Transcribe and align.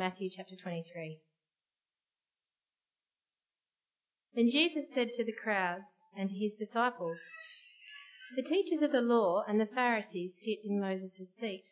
Matthew 0.00 0.30
chapter 0.30 0.56
23. 0.56 1.18
Then 4.34 4.48
Jesus 4.48 4.94
said 4.94 5.12
to 5.12 5.22
the 5.22 5.34
crowds 5.44 6.02
and 6.16 6.30
to 6.30 6.34
his 6.34 6.56
disciples, 6.56 7.20
The 8.34 8.42
teachers 8.42 8.80
of 8.80 8.92
the 8.92 9.02
law 9.02 9.44
and 9.46 9.60
the 9.60 9.66
Pharisees 9.66 10.40
sit 10.42 10.60
in 10.64 10.80
Moses' 10.80 11.36
seat. 11.36 11.66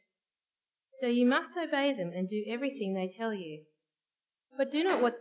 So 0.90 1.06
you 1.06 1.24
must 1.24 1.56
obey 1.56 1.94
them 1.94 2.12
and 2.14 2.28
do 2.28 2.44
everything 2.46 2.92
they 2.92 3.08
tell 3.08 3.32
you. 3.32 3.64
But 4.58 4.70
do 4.70 4.84
not, 4.84 5.00
what 5.00 5.14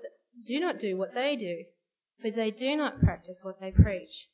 do 0.45 0.59
not 0.59 0.77
do 0.77 0.97
what 0.97 1.13
they 1.13 1.37
do, 1.37 1.63
for 2.21 2.29
they 2.29 2.51
do 2.51 2.75
not 2.75 2.99
practice 2.99 3.41
what 3.41 3.61
they 3.61 3.71
preach. 3.71 4.27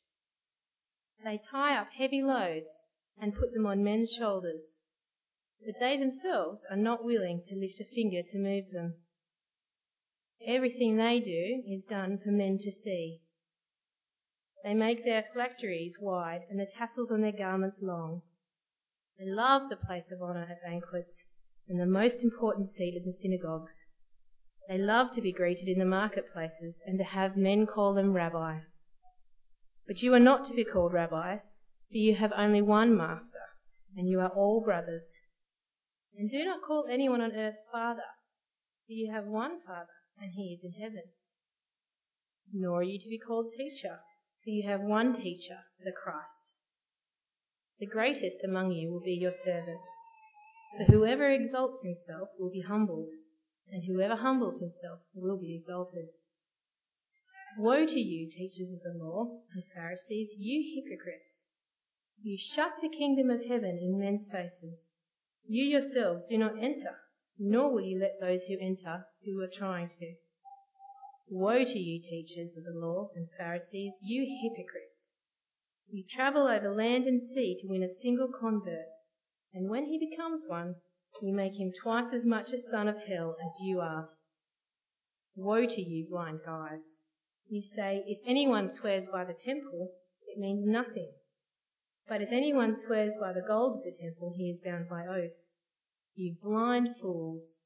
They 1.22 1.38
tie 1.38 1.76
up 1.76 1.92
heavy 1.92 2.24
loads 2.24 2.86
and 3.20 3.36
put 3.36 3.52
them 3.52 3.66
on 3.66 3.84
men's 3.84 4.12
shoulders 4.12 4.80
but 5.64 5.78
they 5.80 5.96
themselves 5.96 6.66
are 6.70 6.76
not 6.76 7.04
willing 7.04 7.42
to 7.42 7.56
lift 7.56 7.80
a 7.80 7.84
finger 7.84 8.22
to 8.22 8.38
move 8.38 8.70
them. 8.70 8.94
Everything 10.46 10.96
they 10.96 11.20
do 11.20 11.62
is 11.66 11.84
done 11.84 12.18
for 12.18 12.30
men 12.30 12.58
to 12.58 12.70
see. 12.70 13.20
They 14.62 14.74
make 14.74 15.04
their 15.04 15.22
phylacteries 15.32 15.98
wide 16.00 16.42
and 16.50 16.58
the 16.58 16.66
tassels 16.66 17.10
on 17.10 17.22
their 17.22 17.32
garments 17.32 17.80
long. 17.80 18.22
They 19.18 19.26
love 19.26 19.70
the 19.70 19.76
place 19.76 20.10
of 20.10 20.20
honour 20.20 20.48
at 20.50 20.62
banquets 20.62 21.24
and 21.68 21.80
the 21.80 21.86
most 21.86 22.22
important 22.22 22.68
seat 22.68 22.96
in 22.96 23.04
the 23.04 23.12
synagogues. 23.12 23.86
They 24.68 24.78
love 24.78 25.12
to 25.12 25.22
be 25.22 25.32
greeted 25.32 25.68
in 25.68 25.78
the 25.78 25.84
marketplaces 25.84 26.82
and 26.86 26.98
to 26.98 27.04
have 27.04 27.36
men 27.36 27.66
call 27.66 27.94
them 27.94 28.12
rabbi. 28.12 28.60
But 29.86 30.02
you 30.02 30.14
are 30.14 30.20
not 30.20 30.46
to 30.46 30.54
be 30.54 30.64
called 30.64 30.92
rabbi, 30.92 31.36
for 31.36 31.96
you 31.96 32.16
have 32.16 32.32
only 32.32 32.62
one 32.62 32.96
master, 32.96 33.44
and 33.96 34.08
you 34.08 34.20
are 34.20 34.30
all 34.30 34.62
brothers. 34.64 35.22
And 36.16 36.30
do 36.30 36.44
not 36.44 36.62
call 36.62 36.86
anyone 36.88 37.20
on 37.20 37.32
earth 37.32 37.56
Father, 37.72 38.06
for 38.86 38.92
you 38.92 39.12
have 39.12 39.26
one 39.26 39.60
Father, 39.62 39.94
and 40.16 40.32
he 40.32 40.52
is 40.52 40.62
in 40.62 40.72
heaven. 40.80 41.02
Nor 42.52 42.80
are 42.80 42.84
you 42.84 43.00
to 43.00 43.08
be 43.08 43.18
called 43.18 43.52
teacher, 43.56 43.98
for 44.42 44.50
you 44.50 44.68
have 44.68 44.80
one 44.80 45.12
teacher, 45.12 45.58
the 45.80 45.90
Christ. 45.92 46.56
The 47.80 47.86
greatest 47.86 48.44
among 48.44 48.70
you 48.72 48.92
will 48.92 49.00
be 49.00 49.14
your 49.14 49.32
servant. 49.32 49.84
For 50.76 50.84
whoever 50.84 51.28
exalts 51.28 51.82
himself 51.82 52.28
will 52.38 52.50
be 52.50 52.62
humbled, 52.62 53.10
and 53.68 53.82
whoever 53.84 54.14
humbles 54.14 54.60
himself 54.60 55.00
will 55.14 55.36
be 55.36 55.56
exalted. 55.56 56.10
Woe 57.58 57.86
to 57.86 58.00
you, 58.00 58.30
teachers 58.30 58.72
of 58.72 58.82
the 58.82 58.98
law 59.04 59.40
and 59.52 59.64
Pharisees, 59.74 60.36
you 60.38 60.62
hypocrites! 60.76 61.48
You 62.22 62.38
shut 62.38 62.74
the 62.80 62.88
kingdom 62.88 63.30
of 63.30 63.44
heaven 63.44 63.78
in 63.78 63.98
men's 63.98 64.28
faces. 64.28 64.92
You 65.46 65.64
yourselves 65.66 66.24
do 66.24 66.38
not 66.38 66.58
enter, 66.58 66.96
nor 67.38 67.70
will 67.70 67.82
you 67.82 67.98
let 67.98 68.18
those 68.18 68.46
who 68.46 68.56
enter 68.58 69.06
who 69.26 69.38
are 69.42 69.46
trying 69.46 69.90
to. 69.90 70.14
Woe 71.28 71.66
to 71.66 71.78
you, 71.78 72.00
teachers 72.00 72.56
of 72.56 72.64
the 72.64 72.72
law 72.72 73.10
and 73.14 73.28
Pharisees, 73.36 74.00
you 74.02 74.24
hypocrites! 74.42 75.12
You 75.90 76.02
travel 76.08 76.48
over 76.48 76.74
land 76.74 77.06
and 77.06 77.20
sea 77.22 77.54
to 77.58 77.68
win 77.68 77.82
a 77.82 77.90
single 77.90 78.28
convert, 78.32 78.86
and 79.52 79.68
when 79.68 79.84
he 79.84 79.98
becomes 79.98 80.48
one, 80.48 80.76
you 81.20 81.34
make 81.34 81.60
him 81.60 81.74
twice 81.78 82.14
as 82.14 82.24
much 82.24 82.50
a 82.54 82.56
son 82.56 82.88
of 82.88 82.96
hell 83.02 83.36
as 83.44 83.58
you 83.60 83.80
are. 83.80 84.08
Woe 85.36 85.66
to 85.66 85.82
you, 85.82 86.08
blind 86.08 86.40
guides! 86.46 87.04
You 87.50 87.60
say, 87.60 88.02
if 88.06 88.18
anyone 88.26 88.70
swears 88.70 89.08
by 89.08 89.26
the 89.26 89.34
temple, 89.34 89.92
it 90.26 90.38
means 90.38 90.64
nothing 90.64 91.12
but 92.08 92.20
if 92.20 92.30
anyone 92.30 92.74
swears 92.74 93.16
by 93.18 93.32
the 93.32 93.40
gold 93.46 93.78
of 93.78 93.84
the 93.84 93.98
temple, 93.98 94.34
he 94.36 94.50
is 94.50 94.58
bound 94.58 94.88
by 94.88 95.06
oath. 95.06 95.32
You 96.14 96.36
blind 96.42 96.96
fools! 97.00 97.60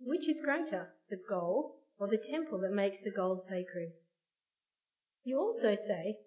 Which 0.00 0.28
is 0.28 0.40
greater, 0.40 0.94
the 1.08 1.16
gold 1.28 1.76
or 1.98 2.08
the 2.08 2.18
temple 2.18 2.58
that 2.60 2.72
makes 2.72 3.02
the 3.02 3.10
gold 3.10 3.40
sacred? 3.42 3.92
You 5.22 5.38
also 5.38 5.74
say, 5.74 6.18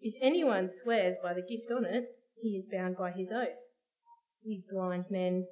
if 0.00 0.14
anyone 0.20 0.68
swears 0.68 1.16
by 1.22 1.32
the 1.32 1.42
gift 1.42 1.70
on 1.70 1.84
it, 1.84 2.08
he 2.40 2.56
is 2.56 2.66
bound 2.66 2.96
by 2.96 3.12
his 3.12 3.32
oath. 3.32 3.56
You 4.42 4.62
blind 4.68 5.06
men! 5.10 5.46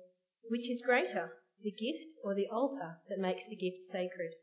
Which 0.48 0.68
is 0.68 0.82
greater, 0.82 1.32
the 1.62 1.70
gift 1.70 2.06
or 2.24 2.34
the 2.34 2.48
altar 2.48 2.98
that 3.08 3.18
makes 3.18 3.46
the 3.46 3.56
gift 3.56 3.82
sacred? 3.82 4.34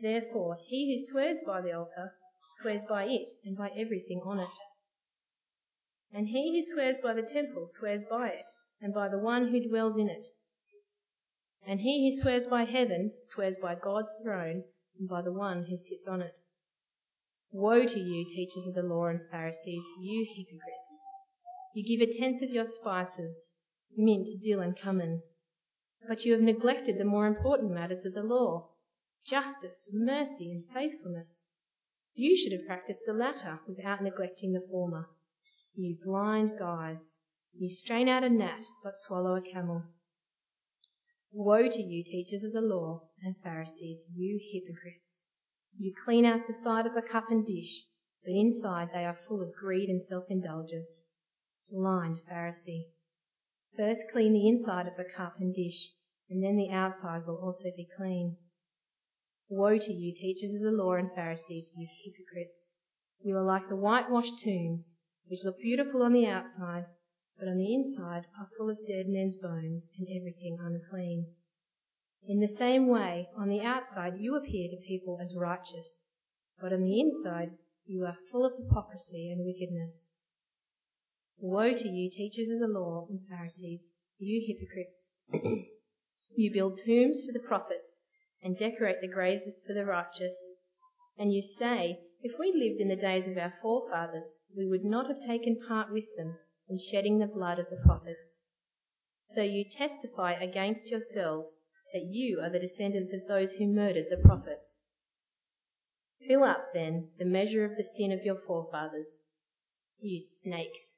Therefore, 0.00 0.58
he 0.66 0.92
who 0.92 1.04
swears 1.04 1.42
by 1.46 1.60
the 1.60 1.72
altar 1.72 2.14
swears 2.60 2.84
by 2.84 3.04
it 3.04 3.30
and 3.44 3.56
by 3.56 3.70
everything 3.76 4.20
on 4.24 4.40
it. 4.40 4.48
And 6.12 6.28
he 6.28 6.56
who 6.56 6.62
swears 6.62 6.98
by 7.00 7.12
the 7.12 7.22
temple 7.22 7.66
swears 7.66 8.02
by 8.02 8.30
it, 8.30 8.50
and 8.80 8.94
by 8.94 9.08
the 9.08 9.18
one 9.18 9.48
who 9.48 9.68
dwells 9.68 9.98
in 9.98 10.08
it. 10.08 10.26
And 11.66 11.80
he 11.80 12.08
who 12.08 12.16
swears 12.16 12.46
by 12.46 12.64
heaven 12.64 13.12
swears 13.22 13.58
by 13.58 13.74
God's 13.74 14.18
throne, 14.22 14.64
and 14.98 15.08
by 15.08 15.20
the 15.20 15.32
one 15.32 15.64
who 15.64 15.76
sits 15.76 16.06
on 16.06 16.22
it. 16.22 16.34
Woe 17.50 17.84
to 17.84 18.00
you, 18.00 18.24
teachers 18.24 18.66
of 18.66 18.74
the 18.74 18.82
law 18.82 19.06
and 19.06 19.20
Pharisees, 19.30 19.84
you 20.00 20.26
hypocrites! 20.34 21.04
You 21.74 21.84
give 21.84 22.08
a 22.08 22.10
tenth 22.10 22.42
of 22.42 22.50
your 22.50 22.64
spices, 22.64 23.52
mint, 23.94 24.28
dill, 24.40 24.60
and 24.60 24.76
cumin, 24.76 25.22
but 26.08 26.24
you 26.24 26.32
have 26.32 26.40
neglected 26.40 26.96
the 26.96 27.04
more 27.04 27.26
important 27.26 27.72
matters 27.72 28.06
of 28.06 28.14
the 28.14 28.22
law 28.22 28.70
justice, 29.26 29.88
mercy, 29.92 30.50
and 30.50 30.64
faithfulness. 30.72 31.48
You 32.14 32.34
should 32.34 32.52
have 32.52 32.66
practiced 32.66 33.02
the 33.04 33.12
latter 33.12 33.60
without 33.66 34.02
neglecting 34.02 34.52
the 34.52 34.66
former. 34.70 35.10
You 35.74 35.98
blind 36.02 36.58
guides! 36.58 37.20
You 37.52 37.68
strain 37.68 38.08
out 38.08 38.24
a 38.24 38.30
gnat, 38.30 38.64
but 38.82 38.98
swallow 38.98 39.34
a 39.36 39.42
camel. 39.42 39.82
Woe 41.30 41.68
to 41.68 41.82
you, 41.82 42.02
teachers 42.02 42.42
of 42.42 42.54
the 42.54 42.62
law 42.62 43.10
and 43.22 43.36
Pharisees, 43.42 44.06
you 44.14 44.40
hypocrites! 44.50 45.26
You 45.76 45.94
clean 46.02 46.24
out 46.24 46.46
the 46.46 46.54
side 46.54 46.86
of 46.86 46.94
the 46.94 47.02
cup 47.02 47.30
and 47.30 47.44
dish, 47.44 47.84
but 48.24 48.32
inside 48.32 48.92
they 48.94 49.04
are 49.04 49.12
full 49.14 49.42
of 49.42 49.52
greed 49.52 49.90
and 49.90 50.02
self 50.02 50.24
indulgence. 50.30 51.06
Blind 51.70 52.22
Pharisee! 52.26 52.86
First 53.76 54.06
clean 54.10 54.32
the 54.32 54.48
inside 54.48 54.86
of 54.86 54.96
the 54.96 55.04
cup 55.04 55.34
and 55.38 55.54
dish, 55.54 55.92
and 56.30 56.42
then 56.42 56.56
the 56.56 56.70
outside 56.70 57.26
will 57.26 57.42
also 57.44 57.70
be 57.76 57.86
clean. 57.94 58.38
Woe 59.50 59.76
to 59.76 59.92
you, 59.92 60.14
teachers 60.14 60.54
of 60.54 60.62
the 60.62 60.72
law 60.72 60.94
and 60.94 61.12
Pharisees, 61.12 61.74
you 61.76 61.86
hypocrites! 62.06 62.74
You 63.20 63.36
are 63.36 63.44
like 63.44 63.68
the 63.68 63.76
whitewashed 63.76 64.38
tombs 64.38 64.94
which 65.28 65.44
look 65.44 65.58
beautiful 65.58 66.02
on 66.02 66.12
the 66.12 66.26
outside, 66.26 66.86
but 67.38 67.48
on 67.48 67.58
the 67.58 67.74
inside 67.74 68.24
are 68.38 68.48
full 68.56 68.70
of 68.70 68.86
dead 68.86 69.06
men's 69.06 69.36
bones 69.36 69.90
and 69.98 70.08
everything 70.08 70.58
unclean. 70.60 71.26
In 72.26 72.40
the 72.40 72.48
same 72.48 72.88
way, 72.88 73.28
on 73.36 73.48
the 73.48 73.60
outside 73.60 74.18
you 74.18 74.36
appear 74.36 74.68
to 74.68 74.76
people 74.86 75.18
as 75.22 75.36
righteous, 75.36 76.02
but 76.60 76.72
on 76.72 76.82
the 76.82 77.00
inside 77.00 77.50
you 77.86 78.04
are 78.04 78.18
full 78.30 78.44
of 78.44 78.52
hypocrisy 78.58 79.30
and 79.30 79.44
wickedness. 79.44 80.08
Woe 81.38 81.72
to 81.72 81.88
you, 81.88 82.10
teachers 82.10 82.50
of 82.50 82.58
the 82.58 82.66
law 82.66 83.06
and 83.08 83.20
Pharisees, 83.28 83.92
you 84.18 84.44
hypocrites! 84.44 85.12
you 86.34 86.52
build 86.52 86.80
tombs 86.84 87.24
for 87.24 87.32
the 87.32 87.46
prophets 87.46 88.00
and 88.42 88.56
decorate 88.56 89.00
the 89.00 89.08
graves 89.08 89.48
for 89.66 89.72
the 89.72 89.84
righteous, 89.84 90.54
and 91.16 91.32
you 91.32 91.40
say, 91.40 92.00
if 92.20 92.38
we 92.38 92.52
lived 92.52 92.80
in 92.80 92.88
the 92.88 92.96
days 92.96 93.28
of 93.28 93.38
our 93.38 93.54
forefathers, 93.62 94.40
we 94.56 94.66
would 94.66 94.84
not 94.84 95.06
have 95.06 95.20
taken 95.20 95.60
part 95.68 95.92
with 95.92 96.06
them 96.16 96.38
in 96.68 96.78
shedding 96.78 97.18
the 97.18 97.26
blood 97.26 97.58
of 97.58 97.70
the 97.70 97.80
prophets. 97.84 98.42
So 99.24 99.42
you 99.42 99.64
testify 99.64 100.32
against 100.32 100.90
yourselves 100.90 101.58
that 101.92 102.06
you 102.10 102.40
are 102.40 102.50
the 102.50 102.58
descendants 102.58 103.12
of 103.12 103.26
those 103.26 103.52
who 103.52 103.66
murdered 103.66 104.06
the 104.10 104.16
prophets. 104.16 104.82
Fill 106.26 106.42
up, 106.42 106.72
then, 106.74 107.10
the 107.18 107.24
measure 107.24 107.64
of 107.64 107.76
the 107.76 107.84
sin 107.84 108.10
of 108.10 108.24
your 108.24 108.36
forefathers. 108.36 109.22
You 110.00 110.20
snakes, 110.20 110.96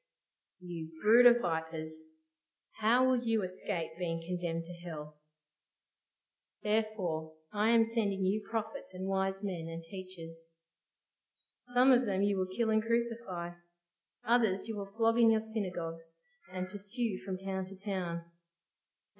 you 0.59 0.91
brood 1.03 1.27
of 1.27 1.41
vipers, 1.41 2.03
how 2.81 3.05
will 3.05 3.23
you 3.23 3.43
escape 3.43 3.91
being 3.99 4.23
condemned 4.27 4.65
to 4.65 4.73
hell? 4.73 5.17
Therefore, 6.63 7.35
I 7.53 7.71
am 7.71 7.85
sending 7.85 8.25
you 8.25 8.41
prophets 8.51 8.95
and 8.95 9.07
wise 9.07 9.43
men 9.43 9.69
and 9.69 9.85
teachers. 9.85 10.47
Some 11.73 11.93
of 11.93 12.05
them 12.05 12.23
you 12.23 12.37
will 12.37 12.47
kill 12.47 12.71
and 12.71 12.83
crucify. 12.83 13.51
Others 14.25 14.67
you 14.67 14.77
will 14.77 14.91
flog 14.97 15.19
in 15.19 15.31
your 15.31 15.41
synagogues 15.41 16.13
and 16.53 16.69
pursue 16.69 17.19
from 17.25 17.39
town 17.39 17.65
to 17.67 17.77
town. 17.77 18.23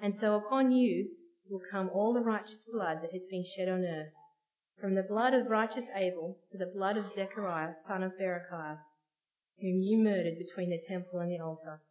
And 0.01 0.15
so 0.15 0.35
upon 0.35 0.71
you 0.71 1.11
will 1.49 1.61
come 1.71 1.89
all 1.93 2.13
the 2.13 2.19
righteous 2.19 2.65
blood 2.65 2.97
that 3.01 3.13
has 3.13 3.25
been 3.25 3.45
shed 3.45 3.69
on 3.69 3.85
earth, 3.85 4.11
from 4.79 4.95
the 4.95 5.03
blood 5.03 5.33
of 5.33 5.47
righteous 5.47 5.89
Abel 5.95 6.39
to 6.49 6.57
the 6.57 6.71
blood 6.75 6.97
of 6.97 7.09
Zechariah 7.09 7.73
son 7.73 8.03
of 8.03 8.17
Berechiah, 8.19 8.79
whom 9.59 9.81
you 9.81 9.97
murdered 9.97 10.37
between 10.37 10.69
the 10.69 10.83
temple 10.85 11.19
and 11.19 11.31
the 11.31 11.39
altar. 11.39 11.81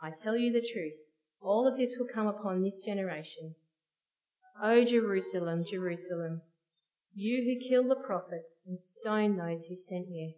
I 0.00 0.10
tell 0.10 0.36
you 0.36 0.52
the 0.52 0.60
truth, 0.60 1.00
all 1.40 1.66
of 1.66 1.76
this 1.76 1.96
will 1.98 2.08
come 2.12 2.26
upon 2.26 2.62
this 2.62 2.84
generation. 2.84 3.54
O 4.62 4.84
Jerusalem, 4.84 5.64
Jerusalem, 5.64 6.42
you 7.14 7.44
who 7.44 7.68
kill 7.68 7.86
the 7.86 7.94
prophets 7.94 8.62
and 8.66 8.78
stone 8.78 9.36
those 9.36 9.64
who 9.66 9.76
sent 9.76 10.08
you. 10.08 10.34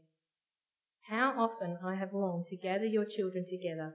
How 1.08 1.34
often 1.38 1.78
I 1.82 1.94
have 1.94 2.12
longed 2.12 2.46
to 2.46 2.56
gather 2.56 2.84
your 2.84 3.04
children 3.04 3.44
together, 3.46 3.94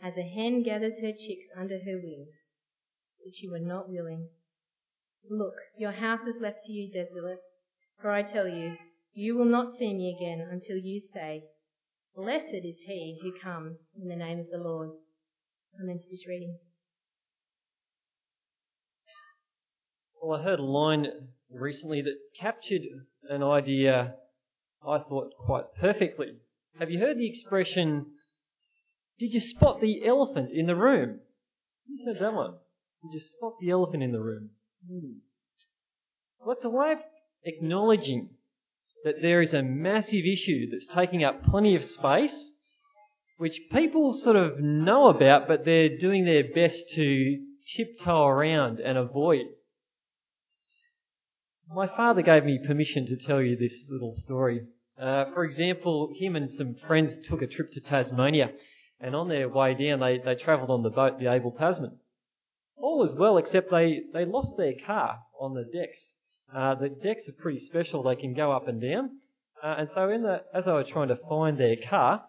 as 0.00 0.16
a 0.16 0.22
hen 0.22 0.62
gathers 0.62 1.00
her 1.00 1.12
chicks 1.12 1.50
under 1.56 1.78
her 1.78 2.00
wings, 2.02 2.54
but 3.24 3.38
you 3.40 3.50
were 3.50 3.58
not 3.58 3.90
willing. 3.90 4.28
Look, 5.28 5.54
your 5.76 5.92
house 5.92 6.26
is 6.26 6.40
left 6.40 6.62
to 6.62 6.72
you 6.72 6.90
desolate. 6.90 7.40
For 8.00 8.10
I 8.10 8.22
tell 8.22 8.48
you, 8.48 8.76
you 9.12 9.36
will 9.36 9.44
not 9.44 9.72
see 9.72 9.92
me 9.92 10.16
again 10.16 10.40
until 10.40 10.76
you 10.76 11.00
say, 11.00 11.42
Blessed 12.14 12.64
is 12.64 12.80
he 12.86 13.18
who 13.20 13.38
comes 13.40 13.90
in 14.00 14.08
the 14.08 14.16
name 14.16 14.38
of 14.38 14.50
the 14.50 14.58
Lord. 14.58 14.90
Amen 15.80 15.98
to 15.98 16.08
this 16.08 16.26
reading. 16.26 16.58
Well, 20.22 20.40
I 20.40 20.42
heard 20.42 20.58
a 20.58 20.64
line 20.64 21.06
recently 21.50 22.02
that 22.02 22.18
captured 22.38 22.82
an 23.28 23.42
idea 23.42 24.14
I 24.86 24.98
thought 24.98 25.32
quite 25.38 25.64
perfectly. 25.80 26.34
Have 26.78 26.90
you 26.90 26.98
heard 26.98 27.18
the 27.18 27.28
expression, 27.28 28.06
did 29.18 29.34
you 29.34 29.40
spot 29.40 29.80
the 29.80 30.04
elephant 30.06 30.50
in 30.52 30.66
the 30.66 30.76
room? 30.76 31.20
You 31.86 32.04
said 32.04 32.18
that 32.20 32.34
one. 32.34 32.54
Did 33.02 33.14
you 33.14 33.20
spot 33.20 33.54
the 33.60 33.70
elephant 33.70 34.02
in 34.02 34.12
the 34.12 34.20
room? 34.20 34.50
Hmm. 34.88 35.18
Well, 36.40 36.52
it's 36.52 36.64
a 36.64 36.70
way 36.70 36.92
of 36.92 36.98
acknowledging 37.44 38.30
that 39.04 39.22
there 39.22 39.40
is 39.40 39.54
a 39.54 39.62
massive 39.62 40.24
issue 40.24 40.70
that's 40.70 40.86
taking 40.86 41.24
up 41.24 41.44
plenty 41.44 41.76
of 41.76 41.84
space, 41.84 42.50
which 43.38 43.60
people 43.70 44.12
sort 44.12 44.36
of 44.36 44.58
know 44.58 45.08
about, 45.08 45.46
but 45.46 45.64
they're 45.64 45.96
doing 45.96 46.24
their 46.24 46.44
best 46.52 46.90
to 46.90 47.38
tiptoe 47.66 48.26
around 48.26 48.80
and 48.80 48.98
avoid. 48.98 49.46
My 51.70 51.86
father 51.86 52.22
gave 52.22 52.44
me 52.44 52.58
permission 52.66 53.06
to 53.06 53.16
tell 53.16 53.42
you 53.42 53.54
this 53.54 53.90
little 53.90 54.12
story. 54.12 54.66
Uh, 54.98 55.26
for 55.34 55.44
example, 55.44 56.10
him 56.14 56.34
and 56.34 56.50
some 56.50 56.74
friends 56.74 57.28
took 57.28 57.42
a 57.42 57.46
trip 57.46 57.72
to 57.72 57.80
Tasmania, 57.80 58.52
and 59.00 59.14
on 59.14 59.28
their 59.28 59.50
way 59.50 59.74
down, 59.74 60.00
they, 60.00 60.18
they 60.18 60.34
travelled 60.34 60.70
on 60.70 60.82
the 60.82 60.90
boat, 60.90 61.18
the 61.18 61.30
Abel 61.30 61.52
Tasman. 61.52 61.98
All 62.78 62.98
was 62.98 63.14
well, 63.14 63.36
except 63.36 63.70
they, 63.70 64.00
they 64.14 64.24
lost 64.24 64.56
their 64.56 64.72
car 64.86 65.18
on 65.38 65.52
the 65.52 65.64
decks. 65.64 66.14
Uh, 66.54 66.74
the 66.74 66.88
decks 66.88 67.28
are 67.28 67.42
pretty 67.42 67.58
special, 67.58 68.02
they 68.02 68.16
can 68.16 68.32
go 68.32 68.50
up 68.50 68.66
and 68.66 68.80
down. 68.80 69.18
Uh, 69.62 69.74
and 69.78 69.90
so, 69.90 70.08
in 70.08 70.22
the, 70.22 70.42
as 70.54 70.64
they 70.64 70.72
were 70.72 70.84
trying 70.84 71.08
to 71.08 71.16
find 71.28 71.58
their 71.58 71.76
car, 71.76 72.24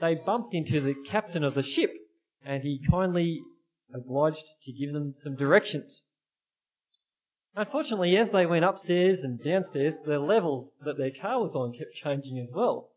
they 0.00 0.14
bumped 0.14 0.54
into 0.54 0.80
the 0.80 0.94
captain 1.08 1.42
of 1.42 1.54
the 1.54 1.62
ship, 1.64 1.92
and 2.44 2.62
he 2.62 2.80
kindly 2.88 3.40
obliged 3.92 4.46
to 4.62 4.72
give 4.72 4.92
them 4.92 5.14
some 5.16 5.34
directions. 5.34 6.02
Unfortunately, 7.58 8.16
as 8.16 8.30
they 8.30 8.46
went 8.46 8.64
upstairs 8.64 9.24
and 9.24 9.42
downstairs, 9.42 9.96
the 10.06 10.20
levels 10.20 10.70
that 10.84 10.96
their 10.96 11.10
car 11.10 11.42
was 11.42 11.56
on 11.56 11.72
kept 11.76 11.92
changing 11.92 12.38
as 12.38 12.52
well. 12.54 12.90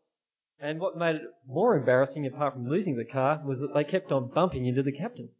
And 0.60 0.78
what 0.78 0.96
made 0.96 1.16
it 1.16 1.22
more 1.48 1.76
embarrassing, 1.76 2.24
apart 2.26 2.54
from 2.54 2.68
losing 2.68 2.96
the 2.96 3.04
car, 3.04 3.42
was 3.44 3.58
that 3.58 3.74
they 3.74 3.82
kept 3.82 4.12
on 4.12 4.28
bumping 4.28 4.66
into 4.66 4.84
the 4.84 4.92
captain. 4.92 5.30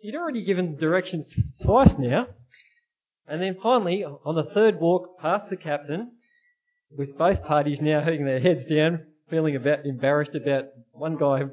He'd 0.00 0.14
already 0.14 0.44
given 0.44 0.76
directions 0.76 1.34
twice 1.62 1.96
now, 1.96 2.26
and 3.26 3.40
then 3.40 3.56
finally, 3.62 4.04
on 4.04 4.34
the 4.34 4.44
third 4.52 4.80
walk 4.80 5.18
past 5.18 5.48
the 5.48 5.56
captain, 5.56 6.12
with 6.94 7.16
both 7.16 7.42
parties 7.42 7.80
now 7.80 8.02
holding 8.02 8.26
their 8.26 8.40
heads 8.40 8.66
down, 8.66 9.06
feeling 9.30 9.56
about 9.56 9.86
embarrassed 9.86 10.34
about 10.34 10.64
one 10.92 11.16
guy's 11.16 11.48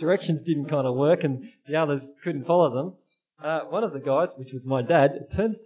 directions 0.00 0.42
didn't 0.42 0.68
kind 0.68 0.88
of 0.88 0.96
work 0.96 1.22
and 1.22 1.48
the 1.68 1.76
others 1.76 2.10
couldn't 2.24 2.46
follow 2.46 2.74
them, 2.74 2.96
uh, 3.42 3.60
one 3.62 3.84
of 3.84 3.92
the 3.92 4.00
guys, 4.00 4.34
which 4.36 4.52
was 4.52 4.66
my 4.66 4.82
dad, 4.82 5.12
turns 5.34 5.58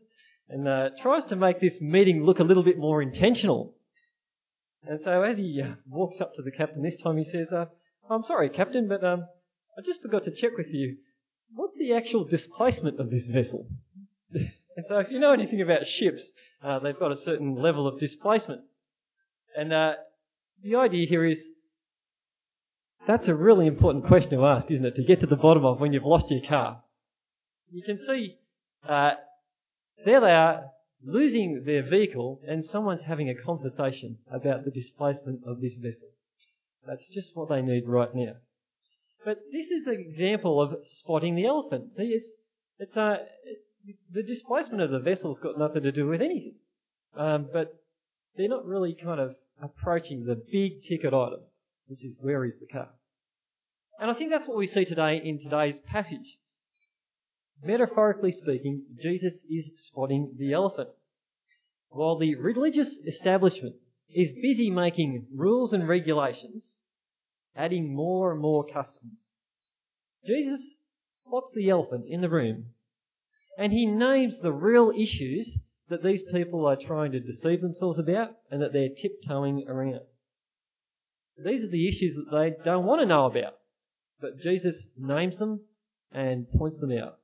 and 0.48 0.68
uh, 0.68 0.90
tries 1.00 1.24
to 1.24 1.36
make 1.36 1.60
this 1.60 1.80
meeting 1.80 2.22
look 2.22 2.38
a 2.38 2.44
little 2.44 2.62
bit 2.62 2.78
more 2.78 3.02
intentional. 3.02 3.74
And 4.86 5.00
so 5.00 5.22
as 5.22 5.38
he 5.38 5.62
uh, 5.62 5.74
walks 5.88 6.20
up 6.20 6.34
to 6.34 6.42
the 6.42 6.50
captain 6.50 6.82
this 6.82 7.00
time, 7.00 7.16
he 7.16 7.24
says, 7.24 7.52
uh, 7.52 7.66
I'm 8.10 8.24
sorry, 8.24 8.50
captain, 8.50 8.86
but 8.86 9.02
um, 9.02 9.26
I 9.78 9.82
just 9.82 10.02
forgot 10.02 10.24
to 10.24 10.30
check 10.30 10.56
with 10.58 10.72
you. 10.72 10.96
What's 11.54 11.78
the 11.78 11.94
actual 11.94 12.24
displacement 12.24 13.00
of 13.00 13.10
this 13.10 13.26
vessel? 13.26 13.66
and 14.32 14.84
so 14.84 14.98
if 14.98 15.10
you 15.10 15.18
know 15.18 15.32
anything 15.32 15.62
about 15.62 15.86
ships, 15.86 16.30
uh, 16.62 16.78
they've 16.80 16.98
got 16.98 17.12
a 17.12 17.16
certain 17.16 17.54
level 17.54 17.88
of 17.88 17.98
displacement. 17.98 18.60
And 19.56 19.72
uh, 19.72 19.94
the 20.62 20.76
idea 20.76 21.06
here 21.08 21.24
is 21.24 21.48
that's 23.06 23.28
a 23.28 23.34
really 23.34 23.66
important 23.66 24.06
question 24.06 24.30
to 24.30 24.46
ask, 24.46 24.70
isn't 24.70 24.84
it? 24.84 24.94
To 24.96 25.04
get 25.04 25.20
to 25.20 25.26
the 25.26 25.36
bottom 25.36 25.64
of 25.64 25.80
when 25.80 25.92
you've 25.92 26.04
lost 26.04 26.30
your 26.30 26.40
car 26.42 26.83
you 27.74 27.82
can 27.82 27.98
see 27.98 28.36
uh, 28.88 29.14
there 30.04 30.20
they 30.20 30.30
are 30.30 30.66
losing 31.04 31.64
their 31.64 31.82
vehicle 31.82 32.40
and 32.46 32.64
someone's 32.64 33.02
having 33.02 33.28
a 33.28 33.34
conversation 33.34 34.16
about 34.30 34.64
the 34.64 34.70
displacement 34.70 35.40
of 35.44 35.60
this 35.60 35.74
vessel. 35.74 36.08
That's 36.86 37.08
just 37.08 37.34
what 37.34 37.48
they 37.48 37.62
need 37.62 37.88
right 37.88 38.14
now. 38.14 38.34
But 39.24 39.38
this 39.52 39.72
is 39.72 39.88
an 39.88 39.98
example 39.98 40.62
of 40.62 40.86
spotting 40.86 41.34
the 41.34 41.46
elephant. 41.46 41.96
See, 41.96 42.04
it's, 42.04 42.28
it's 42.78 42.96
uh, 42.96 43.16
the 44.12 44.22
displacement 44.22 44.82
of 44.82 44.90
the 44.90 45.00
vessel's 45.00 45.40
got 45.40 45.58
nothing 45.58 45.82
to 45.82 45.92
do 45.92 46.06
with 46.06 46.22
anything. 46.22 46.54
Um, 47.16 47.48
but 47.52 47.74
they're 48.36 48.48
not 48.48 48.66
really 48.66 48.94
kind 48.94 49.20
of 49.20 49.34
approaching 49.60 50.24
the 50.24 50.36
big 50.36 50.82
ticket 50.82 51.12
item, 51.12 51.40
which 51.88 52.04
is 52.04 52.16
where 52.20 52.44
is 52.44 52.58
the 52.58 52.66
car? 52.66 52.90
And 53.98 54.10
I 54.10 54.14
think 54.14 54.30
that's 54.30 54.46
what 54.46 54.58
we 54.58 54.66
see 54.68 54.84
today 54.84 55.16
in 55.24 55.38
today's 55.38 55.80
passage. 55.80 56.38
Metaphorically 57.62 58.32
speaking, 58.32 58.84
Jesus 59.00 59.44
is 59.48 59.72
spotting 59.76 60.34
the 60.36 60.52
elephant. 60.52 60.90
While 61.88 62.18
the 62.18 62.34
religious 62.34 62.98
establishment 63.06 63.76
is 64.10 64.32
busy 64.32 64.70
making 64.70 65.26
rules 65.34 65.72
and 65.72 65.88
regulations, 65.88 66.74
adding 67.54 67.94
more 67.94 68.32
and 68.32 68.40
more 68.40 68.64
customs, 68.66 69.30
Jesus 70.26 70.76
spots 71.10 71.52
the 71.54 71.70
elephant 71.70 72.06
in 72.08 72.20
the 72.20 72.28
room 72.28 72.74
and 73.56 73.72
he 73.72 73.86
names 73.86 74.40
the 74.40 74.52
real 74.52 74.90
issues 74.96 75.58
that 75.88 76.02
these 76.02 76.22
people 76.22 76.66
are 76.66 76.76
trying 76.76 77.12
to 77.12 77.20
deceive 77.20 77.60
themselves 77.60 77.98
about 77.98 78.30
and 78.50 78.60
that 78.62 78.72
they're 78.72 78.88
tiptoeing 78.88 79.64
around. 79.68 80.00
These 81.44 81.64
are 81.64 81.68
the 81.68 81.88
issues 81.88 82.16
that 82.16 82.30
they 82.30 82.54
don't 82.64 82.84
want 82.84 83.02
to 83.02 83.06
know 83.06 83.26
about, 83.26 83.54
but 84.20 84.40
Jesus 84.40 84.90
names 84.96 85.38
them 85.38 85.60
and 86.12 86.50
points 86.50 86.78
them 86.78 86.92
out. 86.92 87.18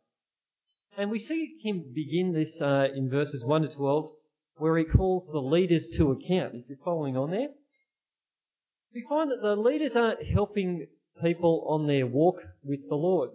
And 0.96 1.10
we 1.10 1.18
see 1.18 1.56
him 1.62 1.84
begin 1.94 2.32
this 2.32 2.60
uh, 2.60 2.88
in 2.94 3.08
verses 3.08 3.44
1 3.44 3.62
to 3.62 3.68
12, 3.68 4.10
where 4.56 4.76
he 4.76 4.84
calls 4.84 5.28
the 5.28 5.40
leaders 5.40 5.88
to 5.96 6.10
account. 6.10 6.54
If 6.54 6.68
you're 6.68 6.78
following 6.84 7.16
on 7.16 7.30
there, 7.30 7.48
we 8.92 9.06
find 9.08 9.30
that 9.30 9.40
the 9.40 9.56
leaders 9.56 9.96
aren't 9.96 10.22
helping 10.22 10.88
people 11.22 11.64
on 11.68 11.86
their 11.86 12.06
walk 12.06 12.42
with 12.64 12.88
the 12.88 12.96
Lord. 12.96 13.30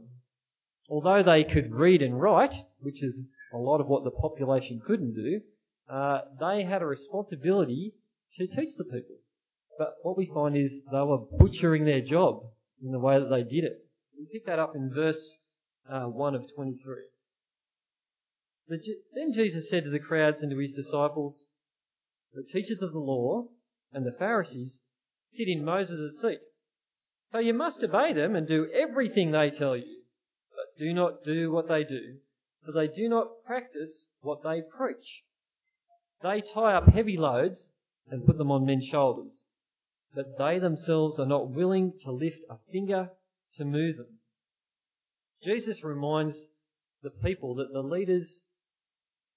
Although 0.90 1.24
they 1.24 1.44
could 1.44 1.74
read 1.74 2.02
and 2.02 2.20
write, 2.22 2.56
which 2.80 3.02
is 3.02 3.24
a 3.54 3.58
lot 3.58 3.82
of 3.82 3.88
what 3.88 4.04
the 4.04 4.12
population 4.12 4.82
couldn't 4.86 5.14
do, 5.14 5.42
uh, 5.90 6.22
they 6.40 6.64
had 6.64 6.82
a 6.82 6.86
responsibility 6.86 7.94
to 8.34 8.48
teach 8.48 8.76
the 8.78 8.84
people. 8.84 9.16
But 9.78 9.96
what 10.04 10.18
we 10.18 10.26
find 10.34 10.56
is 10.56 10.84
they 10.92 11.02
were 11.02 11.26
butchering 11.40 11.86
their 11.86 12.02
job 12.02 12.44
in 12.84 12.92
the 12.92 13.00
way 13.00 13.20
that 13.20 13.30
they 13.30 13.44
did 13.44 13.64
it. 13.64 13.86
We 14.18 14.28
pick 14.32 14.46
that 14.46 14.60
up 14.60 14.76
in 14.76 14.92
verse 14.94 15.38
uh, 15.90 16.06
1 16.06 16.36
of 16.36 16.54
23. 16.54 16.96
Then 18.68 19.32
Jesus 19.32 19.70
said 19.70 19.84
to 19.84 19.92
the 19.92 20.00
crowds 20.00 20.42
and 20.42 20.50
to 20.52 20.58
his 20.58 20.74
disciples, 20.74 21.46
The 22.34 22.44
teachers 22.44 22.82
of 22.82 22.94
the 22.94 23.00
law 23.00 23.48
and 23.94 24.06
the 24.06 24.12
Pharisees 24.12 24.82
sit 25.28 25.48
in 25.48 25.64
Moses' 25.64 26.20
seat. 26.20 26.40
So 27.28 27.38
you 27.40 27.54
must 27.54 27.84
obey 27.84 28.14
them 28.14 28.36
and 28.36 28.48
do 28.48 28.70
everything 28.72 29.32
they 29.32 29.52
tell 29.52 29.78
you, 29.78 30.02
but 30.50 30.78
do 30.78 30.94
not 30.94 31.24
do 31.24 31.52
what 31.52 31.68
they 31.68 31.84
do, 31.84 32.18
for 32.64 32.72
they 32.72 32.88
do 32.88 33.08
not 33.08 33.44
practice 33.46 34.08
what 34.22 34.42
they 34.42 34.62
preach. 34.62 35.24
They 36.22 36.42
tie 36.42 36.74
up 36.74 36.88
heavy 36.88 37.18
loads 37.18 37.72
and 38.10 38.26
put 38.26 38.38
them 38.38 38.52
on 38.52 38.66
men's 38.66 38.86
shoulders, 38.86 39.50
but 40.16 40.38
they 40.40 40.58
themselves 40.58 41.20
are 41.20 41.28
not 41.28 41.50
willing 41.52 41.94
to 42.00 42.12
lift 42.12 42.40
a 42.50 42.58
finger 42.72 43.12
to 43.54 43.66
move 43.66 43.98
them. 43.98 44.20
Jesus 45.44 45.84
reminds 45.84 46.50
the 47.04 47.12
people 47.12 47.56
that 47.56 47.72
the 47.72 47.84
leaders 47.84 48.44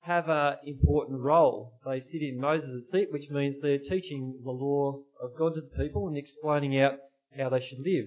have 0.08 0.30
an 0.30 0.56
important 0.64 1.20
role. 1.20 1.74
They 1.84 2.00
sit 2.00 2.22
in 2.22 2.40
Moses' 2.40 2.90
seat, 2.90 3.12
which 3.12 3.28
means 3.28 3.60
they're 3.60 3.78
teaching 3.78 4.40
the 4.42 4.50
law 4.50 5.02
of 5.22 5.36
God 5.36 5.54
to 5.54 5.60
the 5.60 5.84
people 5.84 6.08
and 6.08 6.16
explaining 6.16 6.80
out 6.80 6.94
how 7.36 7.50
they 7.50 7.60
should 7.60 7.80
live, 7.80 8.06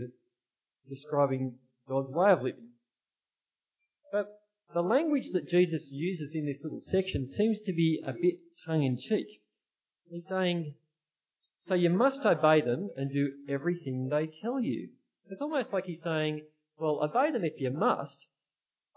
describing 0.90 1.60
God's 1.88 2.12
way 2.12 2.32
of 2.32 2.42
living. 2.42 2.70
But 4.12 4.42
the 4.74 4.82
language 4.82 5.30
that 5.34 5.48
Jesus 5.48 5.92
uses 5.92 6.34
in 6.34 6.48
this 6.48 6.64
little 6.64 6.82
section 6.82 7.28
seems 7.28 7.62
to 7.62 7.72
be 7.72 8.02
a 8.04 8.14
bit 8.14 8.40
tongue 8.66 8.82
in 8.82 8.98
cheek. 8.98 9.28
He's 10.10 10.28
saying, 10.28 10.74
So 11.60 11.76
you 11.76 11.92
must 11.92 12.26
obey 12.26 12.62
them 12.62 12.90
and 12.98 13.12
do 13.12 13.32
everything 13.48 14.10
they 14.10 14.26
tell 14.26 14.60
you. 14.60 14.90
It's 15.30 15.42
almost 15.42 15.72
like 15.72 15.86
he's 15.86 16.02
saying, 16.02 16.42
Well, 16.80 17.04
obey 17.04 17.30
them 17.30 17.46
if 17.46 17.62
you 17.62 17.70
must, 17.70 18.26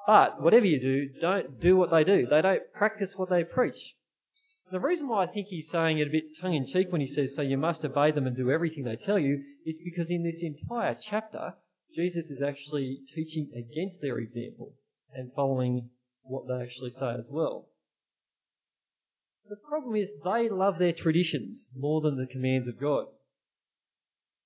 but 0.06 0.40
whatever 0.40 0.66
you 0.66 0.80
do, 0.80 1.08
don't 1.20 1.60
do 1.60 1.76
what 1.76 1.90
they 1.90 2.04
do. 2.04 2.26
They 2.26 2.42
don't 2.42 2.62
practice 2.72 3.16
what 3.16 3.30
they 3.30 3.44
preach. 3.44 3.94
The 4.70 4.80
reason 4.80 5.08
why 5.08 5.24
I 5.24 5.26
think 5.26 5.48
he's 5.48 5.70
saying 5.70 5.98
it 5.98 6.08
a 6.08 6.10
bit 6.10 6.38
tongue 6.40 6.54
in 6.54 6.66
cheek 6.66 6.90
when 6.90 7.00
he 7.00 7.06
says, 7.06 7.34
so 7.34 7.42
you 7.42 7.56
must 7.56 7.84
obey 7.84 8.10
them 8.10 8.26
and 8.26 8.36
do 8.36 8.50
everything 8.50 8.84
they 8.84 8.96
tell 8.96 9.18
you, 9.18 9.42
is 9.66 9.78
because 9.78 10.10
in 10.10 10.22
this 10.22 10.42
entire 10.42 10.96
chapter, 11.00 11.54
Jesus 11.94 12.30
is 12.30 12.42
actually 12.42 13.00
teaching 13.14 13.50
against 13.54 14.02
their 14.02 14.18
example 14.18 14.72
and 15.14 15.32
following 15.34 15.90
what 16.22 16.48
they 16.48 16.62
actually 16.62 16.90
say 16.90 17.14
as 17.18 17.28
well. 17.30 17.68
The 19.48 19.56
problem 19.56 19.94
is 19.94 20.10
they 20.24 20.48
love 20.48 20.78
their 20.78 20.92
traditions 20.92 21.70
more 21.76 22.00
than 22.00 22.16
the 22.16 22.26
commands 22.26 22.66
of 22.66 22.80
God. 22.80 23.06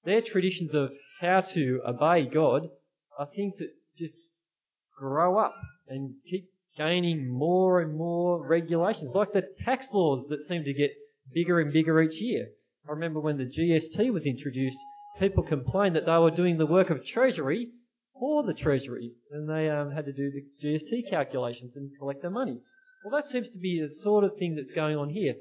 Their 0.05 0.21
traditions 0.21 0.75
of 0.75 0.91
how 1.21 1.41
to 1.41 1.81
obey 1.87 2.27
God 2.27 2.69
are 3.19 3.27
things 3.27 3.59
that 3.59 3.71
just 3.97 4.19
grow 4.99 5.39
up 5.39 5.55
and 5.89 6.15
keep 6.29 6.49
gaining 6.77 7.29
more 7.29 7.81
and 7.81 7.97
more 7.97 8.47
regulations, 8.47 9.15
like 9.15 9.33
the 9.33 9.43
tax 9.59 9.93
laws 9.93 10.27
that 10.29 10.41
seem 10.41 10.65
to 10.65 10.73
get 10.73 10.91
bigger 11.33 11.61
and 11.61 11.73
bigger 11.73 12.01
each 12.03 12.21
year. 12.21 12.49
I 12.89 12.93
remember 12.93 13.21
when 13.21 13.37
the 13.37 13.45
GST 13.45 14.13
was 14.13 14.27
introduced, 14.27 14.79
people 15.19 15.43
complained 15.43 15.97
that 15.97 16.07
they 16.07 16.19
were 16.19 16.31
doing 16.31 16.57
the 16.57 16.67
work 16.67 16.91
of 16.91 17.05
Treasury 17.05 17.69
for 18.19 18.43
the 18.43 18.55
Treasury, 18.55 19.13
and 19.31 19.49
they 19.49 19.69
um, 19.69 19.91
had 19.91 20.07
to 20.07 20.13
do 20.13 20.31
the 20.31 20.45
GST 20.63 21.09
calculations 21.11 21.77
and 21.77 21.91
collect 21.99 22.23
their 22.23 22.31
money. 22.31 22.59
Well, 23.05 23.15
that 23.15 23.29
seems 23.29 23.51
to 23.51 23.59
be 23.59 23.81
the 23.81 23.93
sort 23.93 24.25
of 24.25 24.37
thing 24.37 24.57
that's 24.57 24.73
going 24.73 24.97
on 24.97 25.11
here. 25.11 25.35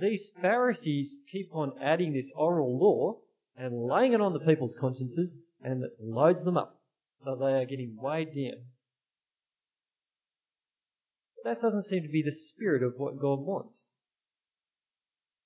These 0.00 0.30
Pharisees 0.40 1.20
keep 1.30 1.50
on 1.52 1.72
adding 1.80 2.12
this 2.12 2.32
oral 2.34 2.78
law 2.78 3.18
and 3.56 3.86
laying 3.86 4.14
it 4.14 4.20
on 4.20 4.32
the 4.32 4.40
people's 4.40 4.74
consciences, 4.74 5.38
and 5.62 5.84
it 5.84 5.90
loads 6.00 6.44
them 6.44 6.56
up. 6.56 6.80
So 7.16 7.36
they 7.36 7.52
are 7.52 7.66
getting 7.66 7.96
weighed 8.00 8.34
down. 8.34 8.64
That 11.44 11.60
doesn't 11.60 11.84
seem 11.84 12.02
to 12.02 12.08
be 12.08 12.22
the 12.22 12.32
spirit 12.32 12.82
of 12.82 12.94
what 12.96 13.18
God 13.18 13.40
wants. 13.40 13.90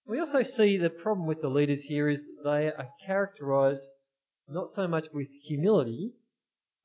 We 0.07 0.21
also 0.21 0.43
see 0.43 0.77
the 0.77 0.91
problem 0.91 1.27
with 1.27 1.41
the 1.41 1.49
leaders 1.49 1.83
here 1.85 2.09
is 2.09 2.25
that 2.25 2.45
they 2.45 2.67
are 2.69 2.91
characterized 3.05 3.89
not 4.49 4.71
so 4.71 4.87
much 4.87 5.07
with 5.13 5.29
humility, 5.43 6.13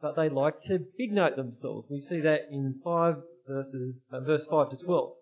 but 0.02 0.16
they 0.16 0.30
like 0.30 0.60
to 0.62 0.80
big 0.98 1.12
note 1.12 1.36
themselves. 1.36 1.88
We 1.90 2.02
see 2.02 2.22
that 2.22 2.48
in 2.50 2.80
5 2.84 3.16
verses, 3.48 4.02
uh, 4.12 4.22
verse 4.22 4.48
5 4.48 4.70
to 4.70 4.78
12. 4.78 5.14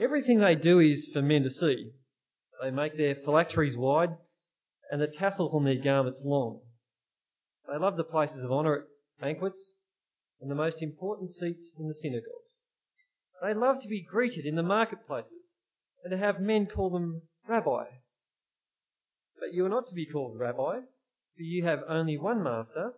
Everything 0.00 0.38
they 0.38 0.54
do 0.54 0.78
is 0.78 1.08
for 1.12 1.22
men 1.22 1.42
to 1.42 1.50
see. 1.50 1.90
They 2.62 2.70
make 2.70 2.96
their 2.96 3.16
phylacteries 3.16 3.76
wide 3.76 4.16
and 4.90 5.00
the 5.00 5.08
tassels 5.08 5.54
on 5.54 5.64
their 5.64 5.82
garments 5.82 6.22
long. 6.24 6.60
They 7.68 7.78
love 7.78 7.96
the 7.96 8.04
places 8.04 8.42
of 8.42 8.52
honour 8.52 8.76
at 8.76 8.84
banquets 9.20 9.74
and 10.40 10.50
the 10.50 10.54
most 10.54 10.82
important 10.82 11.30
seats 11.30 11.72
in 11.78 11.88
the 11.88 11.94
synagogues. 11.94 12.60
They 13.42 13.54
love 13.54 13.80
to 13.82 13.88
be 13.88 14.02
greeted 14.02 14.46
in 14.46 14.56
the 14.56 14.62
marketplaces 14.62 15.58
and 16.02 16.10
to 16.10 16.16
have 16.18 16.40
men 16.40 16.66
call 16.66 16.90
them 16.90 17.22
rabbi. 17.48 17.84
But 19.38 19.52
you 19.52 19.64
are 19.66 19.70
not 19.70 19.86
to 19.88 19.94
be 19.94 20.06
called 20.06 20.38
rabbi, 20.38 20.80
for 21.36 21.42
you 21.42 21.64
have 21.64 21.80
only 21.88 22.18
one 22.18 22.42
master, 22.42 22.92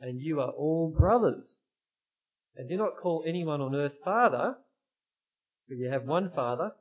and 0.00 0.20
you 0.20 0.40
are 0.40 0.50
all 0.50 0.94
brothers. 0.96 1.60
And 2.56 2.68
do 2.68 2.76
not 2.76 2.96
call 3.00 3.24
anyone 3.26 3.60
on 3.60 3.74
earth 3.74 3.98
father, 4.04 4.56
for 5.68 5.74
you 5.74 5.88
have 5.88 6.04
one 6.04 6.30
father, 6.30 6.72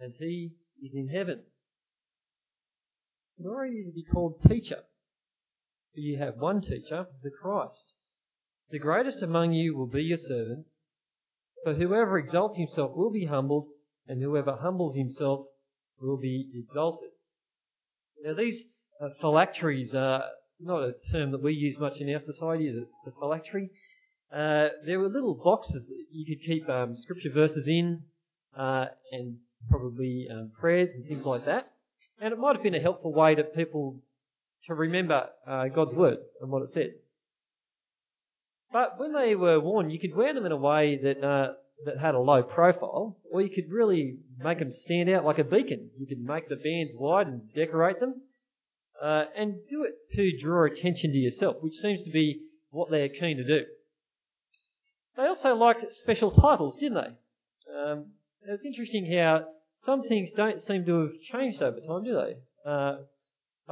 and 0.00 0.14
he 0.18 0.52
is 0.82 0.94
in 0.94 1.08
heaven. 1.08 1.42
Nor 3.38 3.62
are 3.62 3.66
you 3.66 3.84
to 3.84 3.92
be 3.92 4.04
called 4.04 4.40
teacher, 4.40 4.82
for 5.94 6.00
you 6.00 6.18
have 6.18 6.36
one 6.38 6.60
teacher, 6.60 7.06
the 7.22 7.30
Christ. 7.30 7.94
The 8.72 8.78
greatest 8.78 9.22
among 9.22 9.52
you 9.52 9.76
will 9.76 9.86
be 9.86 10.02
your 10.02 10.16
servant, 10.16 10.64
for 11.62 11.74
whoever 11.74 12.16
exalts 12.16 12.56
himself 12.56 12.96
will 12.96 13.10
be 13.10 13.26
humbled, 13.26 13.68
and 14.08 14.22
whoever 14.22 14.56
humbles 14.56 14.96
himself 14.96 15.42
will 16.00 16.16
be 16.16 16.50
exalted. 16.54 17.10
Now, 18.24 18.32
these 18.32 18.64
uh, 18.98 19.10
phylacteries 19.20 19.94
are 19.94 20.24
not 20.58 20.84
a 20.84 20.94
term 21.12 21.32
that 21.32 21.42
we 21.42 21.52
use 21.52 21.78
much 21.78 22.00
in 22.00 22.10
our 22.14 22.18
society, 22.18 22.72
the, 22.72 22.86
the 23.04 23.12
phylactery. 23.20 23.68
Uh, 24.32 24.68
there 24.86 24.98
were 24.98 25.10
little 25.10 25.34
boxes 25.34 25.88
that 25.88 26.04
you 26.10 26.24
could 26.24 26.42
keep 26.42 26.66
um, 26.70 26.96
scripture 26.96 27.30
verses 27.30 27.68
in 27.68 28.02
uh, 28.56 28.86
and 29.10 29.36
probably 29.68 30.28
um, 30.32 30.50
prayers 30.58 30.94
and 30.94 31.04
things 31.04 31.26
like 31.26 31.44
that. 31.44 31.70
And 32.22 32.32
it 32.32 32.38
might 32.38 32.56
have 32.56 32.62
been 32.62 32.74
a 32.74 32.80
helpful 32.80 33.12
way 33.12 33.34
to 33.34 33.42
people 33.42 34.00
to 34.62 34.74
remember 34.74 35.28
uh, 35.46 35.68
God's 35.68 35.94
word 35.94 36.20
and 36.40 36.50
what 36.50 36.62
it 36.62 36.72
said. 36.72 36.94
But 38.72 38.98
when 38.98 39.12
they 39.12 39.34
were 39.34 39.60
worn, 39.60 39.90
you 39.90 40.00
could 40.00 40.14
wear 40.14 40.32
them 40.32 40.46
in 40.46 40.52
a 40.52 40.56
way 40.56 40.96
that 40.96 41.22
uh, 41.22 41.52
that 41.84 41.98
had 41.98 42.14
a 42.14 42.20
low 42.20 42.42
profile, 42.42 43.18
or 43.30 43.42
you 43.42 43.50
could 43.50 43.70
really 43.70 44.18
make 44.38 44.58
them 44.58 44.72
stand 44.72 45.10
out 45.10 45.24
like 45.24 45.38
a 45.38 45.44
beacon. 45.44 45.90
You 45.98 46.06
could 46.06 46.24
make 46.24 46.48
the 46.48 46.56
bands 46.56 46.94
wide 46.96 47.26
and 47.26 47.52
decorate 47.54 48.00
them, 48.00 48.22
uh, 49.00 49.24
and 49.36 49.56
do 49.68 49.84
it 49.84 49.94
to 50.12 50.36
draw 50.38 50.64
attention 50.64 51.12
to 51.12 51.18
yourself, 51.18 51.56
which 51.60 51.74
seems 51.74 52.02
to 52.04 52.10
be 52.10 52.42
what 52.70 52.90
they're 52.90 53.08
keen 53.08 53.36
to 53.36 53.44
do. 53.44 53.64
They 55.16 55.26
also 55.26 55.54
liked 55.54 55.90
special 55.92 56.30
titles, 56.30 56.76
didn't 56.76 56.94
they? 56.94 57.74
Um, 57.74 58.06
it's 58.46 58.64
interesting 58.64 59.10
how 59.12 59.46
some 59.74 60.02
things 60.02 60.32
don't 60.32 60.60
seem 60.60 60.84
to 60.86 61.00
have 61.00 61.20
changed 61.20 61.62
over 61.62 61.80
time, 61.80 62.04
do 62.04 62.14
they? 62.14 62.36
Uh, 62.64 62.96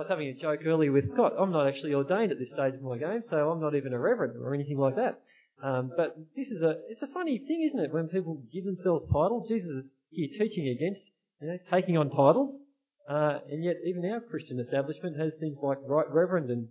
I 0.01 0.03
was 0.03 0.09
having 0.09 0.29
a 0.29 0.33
joke 0.33 0.61
earlier 0.65 0.93
with 0.93 1.07
Scott. 1.07 1.35
I'm 1.39 1.53
not 1.53 1.69
actually 1.69 1.93
ordained 1.93 2.33
at 2.33 2.39
this 2.39 2.53
stage 2.53 2.73
of 2.73 2.81
my 2.81 2.97
game, 2.97 3.21
so 3.23 3.51
I'm 3.51 3.61
not 3.61 3.75
even 3.75 3.93
a 3.93 3.99
reverend 3.99 4.35
or 4.43 4.55
anything 4.55 4.79
like 4.79 4.97
that. 4.97 5.21
Um, 5.63 5.93
but 5.95 6.17
this 6.35 6.51
is 6.51 6.63
a 6.63 6.77
it's 6.89 7.03
a 7.03 7.07
funny 7.07 7.37
thing, 7.37 7.65
isn't 7.67 7.79
it? 7.79 7.93
When 7.93 8.09
people 8.09 8.43
give 8.51 8.65
themselves 8.65 9.05
titles, 9.05 9.47
Jesus 9.47 9.69
is 9.69 9.95
here 10.09 10.29
teaching 10.33 10.69
against 10.69 11.11
you 11.43 11.49
know 11.49 11.59
taking 11.71 11.99
on 11.99 12.09
titles, 12.09 12.63
uh, 13.11 13.41
and 13.51 13.63
yet 13.63 13.77
even 13.85 14.11
our 14.11 14.21
Christian 14.21 14.59
establishment 14.59 15.19
has 15.19 15.37
things 15.37 15.59
like 15.63 15.77
right 15.87 16.11
reverend 16.11 16.49
and 16.49 16.69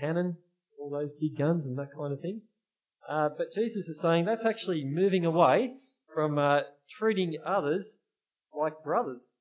canon, 0.00 0.38
all 0.80 0.88
those 0.88 1.12
big 1.20 1.36
guns 1.36 1.66
and 1.66 1.76
that 1.76 1.90
kind 1.94 2.14
of 2.14 2.20
thing. 2.20 2.40
Uh, 3.06 3.28
but 3.36 3.52
Jesus 3.54 3.86
is 3.86 4.00
saying 4.00 4.24
that's 4.24 4.46
actually 4.46 4.82
moving 4.82 5.26
away 5.26 5.74
from 6.14 6.38
uh, 6.38 6.60
treating 6.88 7.36
others 7.44 7.98
like 8.58 8.82
brothers. 8.82 9.34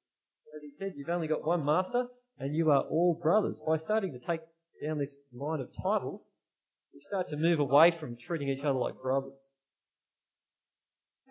As 0.53 0.62
he 0.63 0.71
said, 0.71 0.95
you've 0.97 1.07
only 1.07 1.29
got 1.29 1.47
one 1.47 1.63
master, 1.63 2.07
and 2.39 2.56
you 2.56 2.72
are 2.72 2.82
all 2.82 3.20
brothers. 3.22 3.60
By 3.65 3.77
starting 3.77 4.13
to 4.13 4.20
take 4.20 4.41
down 4.84 4.98
this 4.98 5.17
line 5.34 5.60
of 5.60 5.70
titles, 5.74 6.32
we 6.94 7.01
start 7.01 7.27
to 7.29 7.38
move 7.38 7.60
away 7.60 7.91
from 7.91 8.15
treating 8.15 8.50
each 8.50 8.63
other 8.63 8.79
like 8.79 9.01
brothers. 9.01 9.51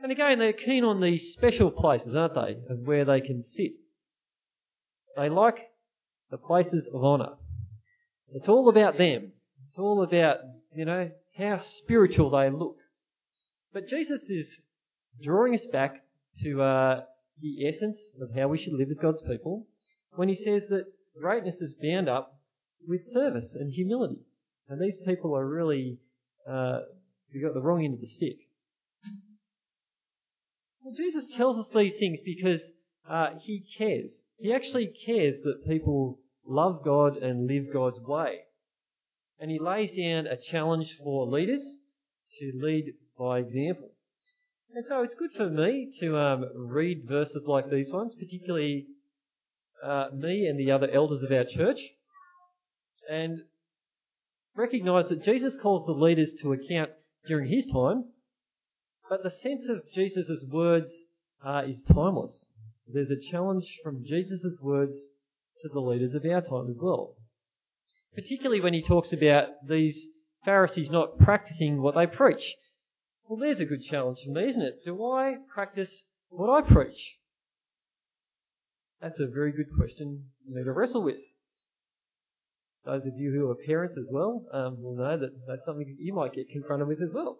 And 0.03 0.13
again, 0.13 0.39
they're 0.39 0.53
keen 0.53 0.85
on 0.85 1.01
these 1.01 1.33
special 1.33 1.71
places, 1.71 2.15
aren't 2.15 2.35
they, 2.35 2.59
of 2.69 2.81
where 2.81 3.05
they 3.05 3.21
can 3.21 3.41
sit. 3.41 3.73
They 5.17 5.29
like 5.29 5.59
the 6.31 6.39
places 6.39 6.89
of 6.93 7.03
honour. 7.03 7.35
It's 8.35 8.49
all 8.49 8.69
about 8.69 8.99
them. 8.99 9.33
It's 9.69 9.79
all 9.79 10.03
about, 10.03 10.39
you 10.75 10.85
know, 10.85 11.11
how 11.37 11.57
spiritual 11.59 12.31
they 12.31 12.51
look. 12.51 12.77
But 13.73 13.89
Jesus 13.89 14.31
is 14.31 14.63
drawing 15.23 15.55
us 15.55 15.67
back 15.67 16.03
to 16.43 16.63
uh, 16.63 17.01
the 17.41 17.67
essence 17.67 18.11
of 18.21 18.35
how 18.35 18.49
we 18.49 18.59
should 18.59 18.75
live 18.75 18.91
as 18.91 18.99
God's 18.99 19.23
people 19.23 19.67
when 20.13 20.29
he 20.29 20.35
says 20.35 20.69
that 20.69 20.85
greatness 21.21 21.61
is 21.61 21.75
bound 21.75 22.09
up 22.09 22.39
with 22.87 23.03
service 23.03 23.55
and 23.55 23.73
humility. 23.73 24.21
And 24.69 24.81
these 24.81 24.97
people 24.97 25.37
are 25.37 25.47
really, 25.47 25.99
uh, 26.49 26.81
you 27.31 27.45
got 27.45 27.55
the 27.55 27.63
wrong 27.63 27.85
end 27.85 27.95
of 27.95 28.01
the 28.01 28.07
stick. 28.07 28.37
Well, 30.83 30.95
Jesus 30.95 31.27
tells 31.27 31.59
us 31.59 31.71
these 31.71 31.99
things 31.99 32.21
because 32.21 32.73
uh, 33.09 33.31
he 33.41 33.65
cares. 33.77 34.23
He 34.39 34.53
actually 34.53 34.87
cares 35.05 35.41
that 35.43 35.67
people 35.67 36.21
love 36.47 36.83
God 36.85 37.17
and 37.17 37.47
live 37.47 37.73
God's 37.73 38.01
way. 38.01 38.41
And 39.39 39.51
he 39.51 39.59
lays 39.59 39.93
down 39.93 40.27
a 40.27 40.37
challenge 40.37 40.95
for 40.95 41.27
leaders 41.27 41.77
to 42.39 42.53
lead 42.55 42.95
by 43.19 43.39
example. 43.39 43.91
And 44.75 44.85
so 44.85 45.03
it's 45.03 45.15
good 45.15 45.33
for 45.33 45.49
me 45.49 45.91
to 46.01 46.19
um, 46.19 46.45
read 46.55 47.09
verses 47.09 47.47
like 47.47 47.71
these 47.71 47.91
ones, 47.91 48.15
particularly 48.15 48.87
uh, 49.83 50.09
me 50.13 50.47
and 50.47 50.59
the 50.59 50.71
other 50.71 50.89
elders 50.91 51.23
of 51.23 51.33
our 51.33 51.45
church, 51.45 51.81
and 53.11 53.41
recognize 54.55 55.09
that 55.09 55.23
Jesus 55.23 55.57
calls 55.57 55.87
the 55.87 55.93
leaders 55.93 56.35
to 56.43 56.53
account 56.53 56.91
during 57.27 57.49
his 57.49 57.67
time, 57.67 58.05
but 59.09 59.23
the 59.23 59.31
sense 59.31 59.69
of 59.69 59.83
Jesus' 59.93 60.45
words 60.51 61.05
uh, 61.45 61.63
is 61.67 61.85
timeless. 61.85 62.47
There's 62.89 63.11
a 63.11 63.21
challenge 63.21 63.81
from 63.83 64.05
Jesus' 64.05 64.61
words 64.63 64.97
to 65.61 65.69
the 65.69 65.81
leaders 65.81 66.15
of 66.15 66.25
our 66.25 66.41
time 66.41 66.69
as 66.69 66.79
well. 66.81 67.15
Particularly 68.15 68.61
when 68.61 68.75
he 68.75 68.83
talks 68.83 69.13
about 69.13 69.49
these 69.67 70.09
Pharisees 70.45 70.91
not 70.91 71.19
practicing 71.19 71.83
what 71.83 71.95
they 71.95 72.07
preach. 72.07 72.55
Well, 73.29 73.39
there's 73.39 73.61
a 73.61 73.67
good 73.67 73.83
challenge 73.83 74.21
for 74.25 74.31
me, 74.31 74.49
isn't 74.49 74.63
it? 74.63 74.85
Do 74.85 75.05
I 75.05 75.39
practice 75.53 76.05
what 76.29 76.49
I 76.49 76.63
preach? 76.67 77.19
That's 79.07 79.21
a 79.21 79.27
very 79.29 79.53
good 79.53 79.73
question 79.77 80.25
to 80.53 80.73
wrestle 80.73 81.05
with. 81.05 81.21
Those 82.85 83.07
of 83.07 83.17
you 83.17 83.31
who 83.31 83.49
are 83.49 83.55
parents 83.55 83.97
as 83.97 84.09
well 84.11 84.45
um, 84.53 84.83
will 84.83 84.97
know 84.97 85.17
that 85.17 85.31
that's 85.47 85.65
something 85.65 85.97
you 86.01 86.13
might 86.13 86.33
get 86.33 86.51
confronted 86.51 86.89
with 86.89 87.01
as 87.01 87.15
well. 87.15 87.39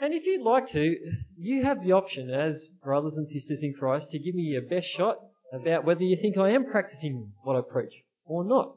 And 0.00 0.14
if 0.14 0.24
you'd 0.24 0.40
like 0.40 0.66
to, 0.68 0.96
you 1.36 1.62
have 1.62 1.84
the 1.84 1.92
option 1.92 2.30
as 2.30 2.68
brothers 2.82 3.18
and 3.18 3.28
sisters 3.28 3.62
in 3.62 3.74
Christ 3.74 4.08
to 4.12 4.18
give 4.18 4.34
me 4.34 4.44
your 4.44 4.62
best 4.62 4.88
shot 4.88 5.18
about 5.52 5.84
whether 5.84 6.04
you 6.04 6.16
think 6.16 6.38
I 6.38 6.52
am 6.52 6.64
practicing 6.64 7.32
what 7.42 7.54
I 7.54 7.60
preach 7.60 7.92
or 8.24 8.44
not. 8.44 8.76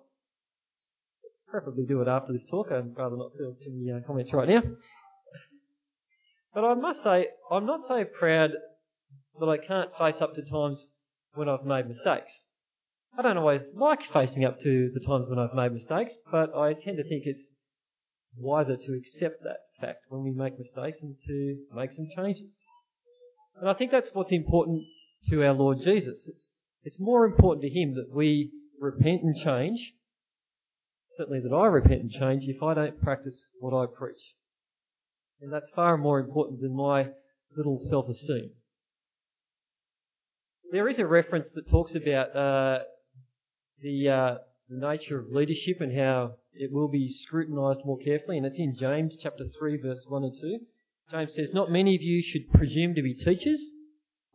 Preferably 1.47 1.85
do 1.85 2.01
it 2.01 2.09
after 2.09 2.33
this 2.33 2.43
talk. 2.43 2.73
I'd 2.73 2.97
rather 2.97 3.15
not 3.15 3.31
field 3.37 3.55
too 3.63 3.71
many 3.71 3.89
uh, 3.89 4.05
comments 4.05 4.33
right 4.33 4.49
now. 4.49 4.63
But 6.53 6.65
I 6.65 6.73
must 6.73 7.03
say, 7.03 7.27
I'm 7.49 7.65
not 7.65 7.85
so 7.85 8.03
proud 8.03 8.51
that 9.39 9.49
I 9.49 9.57
can't 9.57 9.95
face 9.97 10.21
up 10.21 10.33
to 10.35 10.41
times 10.41 10.87
when 11.33 11.49
I've 11.49 11.65
made 11.65 11.87
mistakes. 11.87 12.43
I 13.17 13.21
don't 13.21 13.37
always 13.37 13.65
like 13.73 14.03
facing 14.03 14.43
up 14.43 14.59
to 14.61 14.91
the 14.93 14.99
times 14.99 15.29
when 15.29 15.39
I've 15.39 15.53
made 15.53 15.71
mistakes, 15.71 16.17
but 16.31 16.55
I 16.55 16.73
tend 16.73 16.97
to 16.97 17.03
think 17.03 17.23
it's 17.25 17.49
wiser 18.37 18.75
to 18.75 18.93
accept 18.93 19.43
that 19.43 19.59
fact 19.79 20.05
when 20.09 20.23
we 20.23 20.31
make 20.31 20.57
mistakes 20.59 21.01
and 21.01 21.15
to 21.27 21.57
make 21.73 21.93
some 21.93 22.07
changes. 22.15 22.47
And 23.59 23.69
I 23.69 23.73
think 23.73 23.91
that's 23.91 24.13
what's 24.13 24.33
important 24.33 24.83
to 25.29 25.43
our 25.45 25.53
Lord 25.53 25.81
Jesus. 25.81 26.27
It's, 26.27 26.53
it's 26.83 26.99
more 26.99 27.25
important 27.25 27.63
to 27.63 27.69
Him 27.69 27.95
that 27.95 28.13
we 28.13 28.51
repent 28.79 29.23
and 29.23 29.35
change, 29.35 29.93
certainly 31.11 31.39
that 31.39 31.55
I 31.55 31.67
repent 31.67 32.01
and 32.01 32.11
change, 32.11 32.45
if 32.47 32.61
I 32.61 32.73
don't 32.73 33.01
practice 33.01 33.47
what 33.59 33.73
I 33.73 33.85
preach. 33.85 34.35
And 35.41 35.51
that's 35.51 35.71
far 35.71 35.97
more 35.97 36.19
important 36.19 36.61
than 36.61 36.75
my 36.75 37.07
little 37.55 37.79
self 37.79 38.09
esteem. 38.09 38.51
There 40.75 40.89
is 40.89 40.99
a 40.99 41.07
reference 41.07 41.53
that 41.53 41.69
talks 41.69 41.95
about 41.95 42.35
uh, 42.35 42.79
the, 43.81 44.09
uh, 44.09 44.37
the 44.67 44.75
nature 44.75 45.17
of 45.17 45.31
leadership 45.31 45.79
and 45.79 45.97
how 45.97 46.33
it 46.53 46.69
will 46.69 46.89
be 46.89 47.07
scrutinized 47.07 47.85
more 47.85 47.97
carefully, 47.97 48.35
and 48.35 48.45
it's 48.45 48.59
in 48.59 48.75
James 48.75 49.15
chapter 49.15 49.45
3, 49.45 49.77
verse 49.77 50.05
1 50.05 50.25
and 50.25 50.35
2. 50.35 50.59
James 51.11 51.33
says, 51.33 51.53
Not 51.53 51.71
many 51.71 51.95
of 51.95 52.01
you 52.01 52.21
should 52.21 52.51
presume 52.51 52.93
to 52.93 53.01
be 53.01 53.13
teachers, 53.13 53.71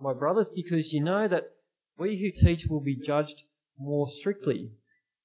my 0.01 0.15
brothers, 0.15 0.49
because 0.49 0.95
you 0.95 1.05
know 1.05 1.29
that 1.29 1.53
we 1.99 2.19
who 2.19 2.31
teach 2.31 2.69
will 2.69 2.81
be 2.81 2.97
judged 2.97 3.43
more 3.79 4.09
strictly. 4.09 4.71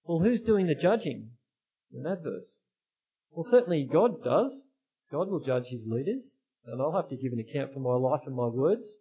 Well, 0.04 0.20
who's 0.20 0.42
doing 0.42 0.68
the 0.68 0.76
judging 0.76 1.30
in 1.94 2.04
that 2.04 2.24
verse? 2.24 2.64
Well, 3.32 3.46
certainly 3.46 3.86
God 3.86 4.22
does. 4.22 4.68
God 5.14 5.30
will 5.30 5.40
judge 5.40 5.68
his 5.68 5.88
leaders, 5.88 6.36
and 6.66 6.82
I'll 6.82 6.92
have 6.92 7.08
to 7.08 7.16
give 7.16 7.32
an 7.32 7.40
account 7.40 7.72
for 7.72 7.80
my 7.80 7.96
life 7.96 8.24
and 8.26 8.36
my 8.36 8.48
words. 8.48 8.98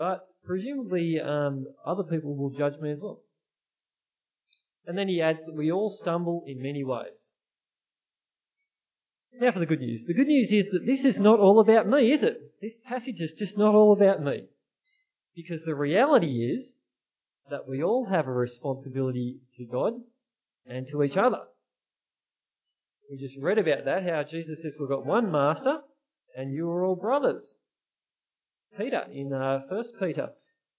But 0.00 0.26
presumably, 0.44 1.20
um, 1.20 1.66
other 1.84 2.04
people 2.04 2.34
will 2.34 2.48
judge 2.48 2.80
me 2.80 2.90
as 2.90 3.02
well. 3.02 3.20
And 4.86 4.96
then 4.96 5.08
he 5.08 5.20
adds 5.20 5.44
that 5.44 5.54
we 5.54 5.70
all 5.70 5.90
stumble 5.90 6.42
in 6.46 6.62
many 6.62 6.82
ways. 6.82 7.34
Now 9.38 9.52
for 9.52 9.58
the 9.58 9.66
good 9.66 9.80
news. 9.80 10.06
The 10.06 10.14
good 10.14 10.26
news 10.26 10.50
is 10.52 10.68
that 10.68 10.86
this 10.86 11.04
is 11.04 11.20
not 11.20 11.38
all 11.38 11.60
about 11.60 11.86
me, 11.86 12.12
is 12.12 12.22
it? 12.22 12.38
This 12.62 12.78
passage 12.78 13.20
is 13.20 13.34
just 13.34 13.58
not 13.58 13.74
all 13.74 13.92
about 13.92 14.22
me. 14.22 14.44
Because 15.36 15.66
the 15.66 15.74
reality 15.74 16.50
is 16.50 16.76
that 17.50 17.68
we 17.68 17.82
all 17.82 18.06
have 18.06 18.26
a 18.26 18.32
responsibility 18.32 19.40
to 19.56 19.66
God 19.66 19.92
and 20.64 20.88
to 20.88 21.02
each 21.02 21.18
other. 21.18 21.42
We 23.10 23.18
just 23.18 23.36
read 23.38 23.58
about 23.58 23.84
that, 23.84 24.08
how 24.08 24.22
Jesus 24.22 24.62
says 24.62 24.78
we've 24.80 24.88
got 24.88 25.04
one 25.04 25.30
master 25.30 25.80
and 26.34 26.54
you 26.54 26.70
are 26.70 26.86
all 26.86 26.96
brothers. 26.96 27.58
Peter 28.78 29.06
in 29.12 29.32
uh, 29.32 29.60
1 29.68 29.84
Peter 29.98 30.30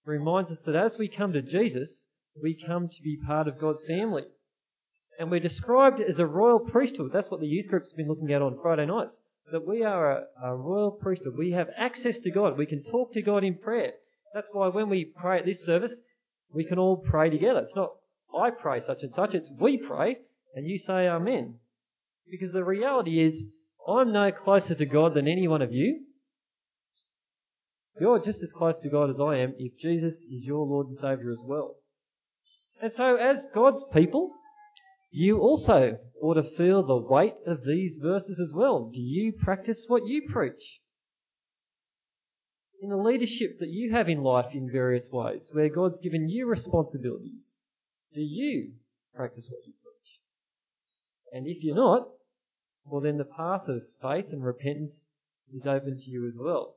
reminds 0.04 0.50
us 0.50 0.64
that 0.64 0.76
as 0.76 0.98
we 0.98 1.08
come 1.08 1.32
to 1.32 1.42
Jesus, 1.42 2.06
we 2.42 2.54
come 2.54 2.88
to 2.88 3.02
be 3.02 3.18
part 3.26 3.48
of 3.48 3.60
God's 3.60 3.84
family. 3.84 4.24
And 5.18 5.30
we're 5.30 5.40
described 5.40 6.00
as 6.00 6.18
a 6.18 6.26
royal 6.26 6.58
priesthood. 6.58 7.12
That's 7.12 7.30
what 7.30 7.40
the 7.40 7.46
youth 7.46 7.68
group's 7.68 7.92
been 7.92 8.08
looking 8.08 8.32
at 8.32 8.42
on 8.42 8.58
Friday 8.62 8.86
nights. 8.86 9.20
That 9.52 9.66
we 9.66 9.84
are 9.84 10.18
a, 10.18 10.24
a 10.42 10.56
royal 10.56 10.90
priesthood. 10.90 11.36
We 11.36 11.52
have 11.52 11.68
access 11.76 12.20
to 12.20 12.30
God. 12.30 12.56
We 12.56 12.66
can 12.66 12.82
talk 12.82 13.12
to 13.12 13.22
God 13.22 13.44
in 13.44 13.58
prayer. 13.58 13.92
That's 14.34 14.50
why 14.52 14.68
when 14.68 14.88
we 14.88 15.04
pray 15.04 15.38
at 15.38 15.44
this 15.44 15.64
service, 15.64 16.00
we 16.52 16.64
can 16.64 16.78
all 16.78 16.96
pray 16.96 17.28
together. 17.28 17.60
It's 17.60 17.76
not 17.76 17.92
I 18.34 18.50
pray 18.50 18.80
such 18.80 19.02
and 19.02 19.12
such, 19.12 19.34
it's 19.34 19.50
we 19.60 19.76
pray 19.76 20.16
and 20.54 20.66
you 20.66 20.78
say 20.78 21.06
Amen. 21.06 21.58
Because 22.30 22.52
the 22.52 22.64
reality 22.64 23.20
is, 23.20 23.52
I'm 23.86 24.12
no 24.12 24.32
closer 24.32 24.74
to 24.74 24.86
God 24.86 25.14
than 25.14 25.28
any 25.28 25.48
one 25.48 25.60
of 25.60 25.72
you. 25.72 26.00
You're 28.00 28.20
just 28.20 28.42
as 28.42 28.52
close 28.52 28.78
to 28.80 28.88
God 28.88 29.10
as 29.10 29.20
I 29.20 29.38
am 29.38 29.54
if 29.58 29.76
Jesus 29.78 30.24
is 30.24 30.44
your 30.44 30.66
Lord 30.66 30.86
and 30.86 30.96
Saviour 30.96 31.32
as 31.32 31.42
well. 31.44 31.76
And 32.80 32.92
so, 32.92 33.16
as 33.16 33.46
God's 33.54 33.84
people, 33.92 34.32
you 35.10 35.40
also 35.40 35.98
ought 36.20 36.34
to 36.34 36.42
feel 36.42 36.82
the 36.82 36.96
weight 36.96 37.34
of 37.46 37.64
these 37.64 37.98
verses 38.02 38.40
as 38.40 38.54
well. 38.54 38.90
Do 38.92 39.00
you 39.00 39.32
practice 39.32 39.84
what 39.86 40.06
you 40.06 40.26
preach? 40.32 40.80
In 42.80 42.88
the 42.88 42.96
leadership 42.96 43.58
that 43.60 43.68
you 43.68 43.92
have 43.92 44.08
in 44.08 44.22
life 44.22 44.54
in 44.54 44.70
various 44.72 45.08
ways, 45.12 45.50
where 45.52 45.68
God's 45.68 46.00
given 46.00 46.28
you 46.28 46.46
responsibilities, 46.46 47.56
do 48.14 48.22
you 48.22 48.72
practice 49.14 49.48
what 49.48 49.64
you 49.66 49.74
preach? 49.74 50.20
And 51.32 51.46
if 51.46 51.62
you're 51.62 51.76
not, 51.76 52.08
well, 52.86 53.00
then 53.00 53.18
the 53.18 53.24
path 53.24 53.68
of 53.68 53.82
faith 54.00 54.32
and 54.32 54.42
repentance 54.42 55.06
is 55.54 55.66
open 55.66 55.96
to 55.98 56.10
you 56.10 56.26
as 56.26 56.36
well. 56.40 56.76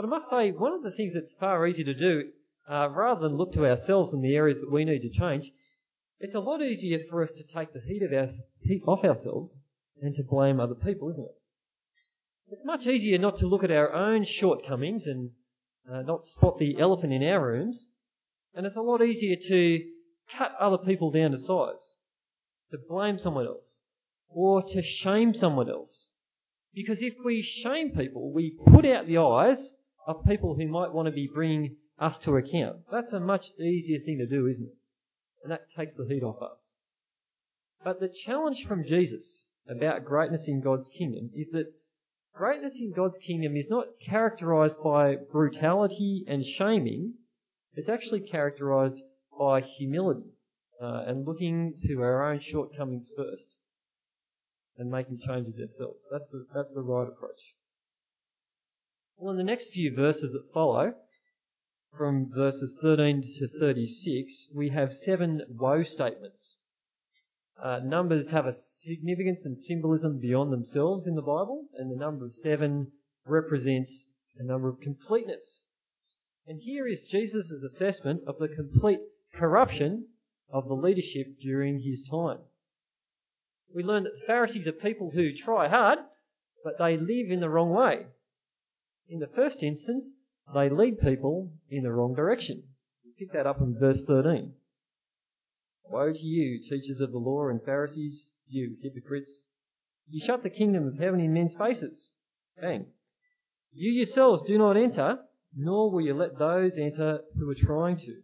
But 0.00 0.06
I 0.06 0.10
must 0.12 0.30
say, 0.30 0.50
one 0.50 0.72
of 0.72 0.82
the 0.82 0.92
things 0.92 1.12
that's 1.12 1.34
far 1.34 1.66
easier 1.66 1.84
to 1.84 1.92
do, 1.92 2.32
uh, 2.66 2.88
rather 2.88 3.20
than 3.20 3.36
look 3.36 3.52
to 3.52 3.66
ourselves 3.66 4.14
in 4.14 4.22
the 4.22 4.34
areas 4.34 4.62
that 4.62 4.70
we 4.70 4.86
need 4.86 5.02
to 5.02 5.10
change, 5.10 5.52
it's 6.18 6.34
a 6.34 6.40
lot 6.40 6.62
easier 6.62 7.00
for 7.10 7.22
us 7.22 7.32
to 7.32 7.44
take 7.44 7.74
the 7.74 7.82
heat, 7.82 8.02
of 8.02 8.10
our, 8.10 8.26
heat 8.62 8.82
off 8.86 9.04
ourselves 9.04 9.60
and 10.00 10.14
to 10.14 10.22
blame 10.22 10.58
other 10.58 10.74
people, 10.74 11.10
isn't 11.10 11.26
it? 11.26 11.34
It's 12.48 12.64
much 12.64 12.86
easier 12.86 13.18
not 13.18 13.36
to 13.40 13.46
look 13.46 13.62
at 13.62 13.70
our 13.70 13.92
own 13.92 14.24
shortcomings 14.24 15.06
and 15.06 15.32
uh, 15.86 16.00
not 16.00 16.24
spot 16.24 16.56
the 16.56 16.78
elephant 16.80 17.12
in 17.12 17.22
our 17.22 17.46
rooms, 17.46 17.86
and 18.54 18.64
it's 18.64 18.76
a 18.76 18.80
lot 18.80 19.02
easier 19.02 19.36
to 19.48 19.84
cut 20.30 20.54
other 20.58 20.78
people 20.78 21.10
down 21.10 21.32
to 21.32 21.38
size, 21.38 21.96
to 22.70 22.78
blame 22.88 23.18
someone 23.18 23.46
else, 23.46 23.82
or 24.30 24.62
to 24.62 24.80
shame 24.80 25.34
someone 25.34 25.68
else. 25.68 26.08
Because 26.72 27.02
if 27.02 27.16
we 27.22 27.42
shame 27.42 27.90
people, 27.90 28.32
we 28.32 28.56
put 28.66 28.86
out 28.86 29.06
the 29.06 29.18
eyes 29.18 29.74
of 30.06 30.24
people 30.24 30.54
who 30.54 30.66
might 30.66 30.92
want 30.92 31.06
to 31.06 31.12
be 31.12 31.30
bringing 31.32 31.76
us 31.98 32.18
to 32.20 32.36
account. 32.36 32.78
That's 32.90 33.12
a 33.12 33.20
much 33.20 33.50
easier 33.58 33.98
thing 33.98 34.18
to 34.18 34.26
do, 34.26 34.46
isn't 34.46 34.66
it? 34.66 34.76
And 35.42 35.52
that 35.52 35.70
takes 35.76 35.96
the 35.96 36.06
heat 36.06 36.22
off 36.22 36.42
us. 36.42 36.74
But 37.84 38.00
the 38.00 38.08
challenge 38.08 38.66
from 38.66 38.84
Jesus 38.84 39.46
about 39.68 40.04
greatness 40.04 40.48
in 40.48 40.60
God's 40.60 40.88
kingdom 40.88 41.30
is 41.34 41.50
that 41.52 41.72
greatness 42.34 42.78
in 42.80 42.92
God's 42.92 43.18
kingdom 43.18 43.56
is 43.56 43.70
not 43.70 43.86
characterized 44.04 44.82
by 44.82 45.16
brutality 45.16 46.24
and 46.26 46.44
shaming, 46.44 47.14
it's 47.74 47.88
actually 47.88 48.20
characterized 48.20 49.02
by 49.38 49.60
humility 49.60 50.32
uh, 50.82 51.04
and 51.06 51.26
looking 51.26 51.74
to 51.86 52.02
our 52.02 52.30
own 52.30 52.40
shortcomings 52.40 53.10
first 53.16 53.56
and 54.76 54.90
making 54.90 55.20
changes 55.26 55.60
ourselves. 55.60 56.08
That's 56.10 56.30
the, 56.30 56.46
that's 56.54 56.74
the 56.74 56.82
right 56.82 57.06
approach. 57.06 57.54
Well, 59.22 59.32
in 59.32 59.36
the 59.36 59.44
next 59.44 59.74
few 59.74 59.94
verses 59.94 60.32
that 60.32 60.50
follow, 60.50 60.94
from 61.94 62.30
verses 62.34 62.78
13 62.80 63.22
to 63.38 63.48
36, 63.48 64.48
we 64.54 64.70
have 64.70 64.94
seven 64.94 65.42
woe 65.46 65.82
statements. 65.82 66.56
Uh, 67.62 67.80
numbers 67.80 68.30
have 68.30 68.46
a 68.46 68.52
significance 68.54 69.44
and 69.44 69.58
symbolism 69.58 70.20
beyond 70.20 70.50
themselves 70.50 71.06
in 71.06 71.16
the 71.16 71.20
Bible, 71.20 71.66
and 71.74 71.90
the 71.90 72.02
number 72.02 72.24
of 72.24 72.32
seven 72.32 72.92
represents 73.26 74.06
a 74.38 74.42
number 74.42 74.70
of 74.70 74.80
completeness. 74.80 75.66
And 76.46 76.58
here 76.58 76.86
is 76.86 77.04
Jesus' 77.04 77.62
assessment 77.62 78.22
of 78.26 78.38
the 78.38 78.48
complete 78.48 79.00
corruption 79.34 80.06
of 80.48 80.66
the 80.66 80.74
leadership 80.74 81.38
during 81.38 81.80
his 81.80 82.00
time. 82.10 82.38
We 83.74 83.82
learn 83.82 84.04
that 84.04 84.14
the 84.18 84.26
Pharisees 84.26 84.66
are 84.66 84.72
people 84.72 85.10
who 85.10 85.34
try 85.34 85.68
hard, 85.68 85.98
but 86.64 86.78
they 86.78 86.96
live 86.96 87.30
in 87.30 87.40
the 87.40 87.50
wrong 87.50 87.68
way. 87.68 88.06
In 89.10 89.18
the 89.18 89.26
first 89.26 89.64
instance, 89.64 90.12
they 90.54 90.68
lead 90.68 91.00
people 91.00 91.52
in 91.68 91.82
the 91.82 91.90
wrong 91.90 92.14
direction. 92.14 92.62
Pick 93.18 93.32
that 93.32 93.44
up 93.44 93.60
in 93.60 93.76
verse 93.76 94.04
13. 94.04 94.54
Woe 95.90 96.12
to 96.12 96.26
you, 96.26 96.62
teachers 96.62 97.00
of 97.00 97.10
the 97.10 97.18
law 97.18 97.48
and 97.48 97.60
Pharisees, 97.60 98.30
you 98.46 98.76
hypocrites! 98.80 99.44
You 100.08 100.20
shut 100.20 100.44
the 100.44 100.48
kingdom 100.48 100.86
of 100.86 100.98
heaven 100.98 101.18
in 101.18 101.32
men's 101.32 101.56
faces. 101.56 102.08
Bang. 102.60 102.86
You 103.72 103.90
yourselves 103.90 104.42
do 104.42 104.56
not 104.56 104.76
enter, 104.76 105.18
nor 105.56 105.90
will 105.90 106.02
you 106.02 106.14
let 106.14 106.38
those 106.38 106.78
enter 106.78 107.22
who 107.36 107.50
are 107.50 107.54
trying 107.56 107.96
to. 107.96 108.22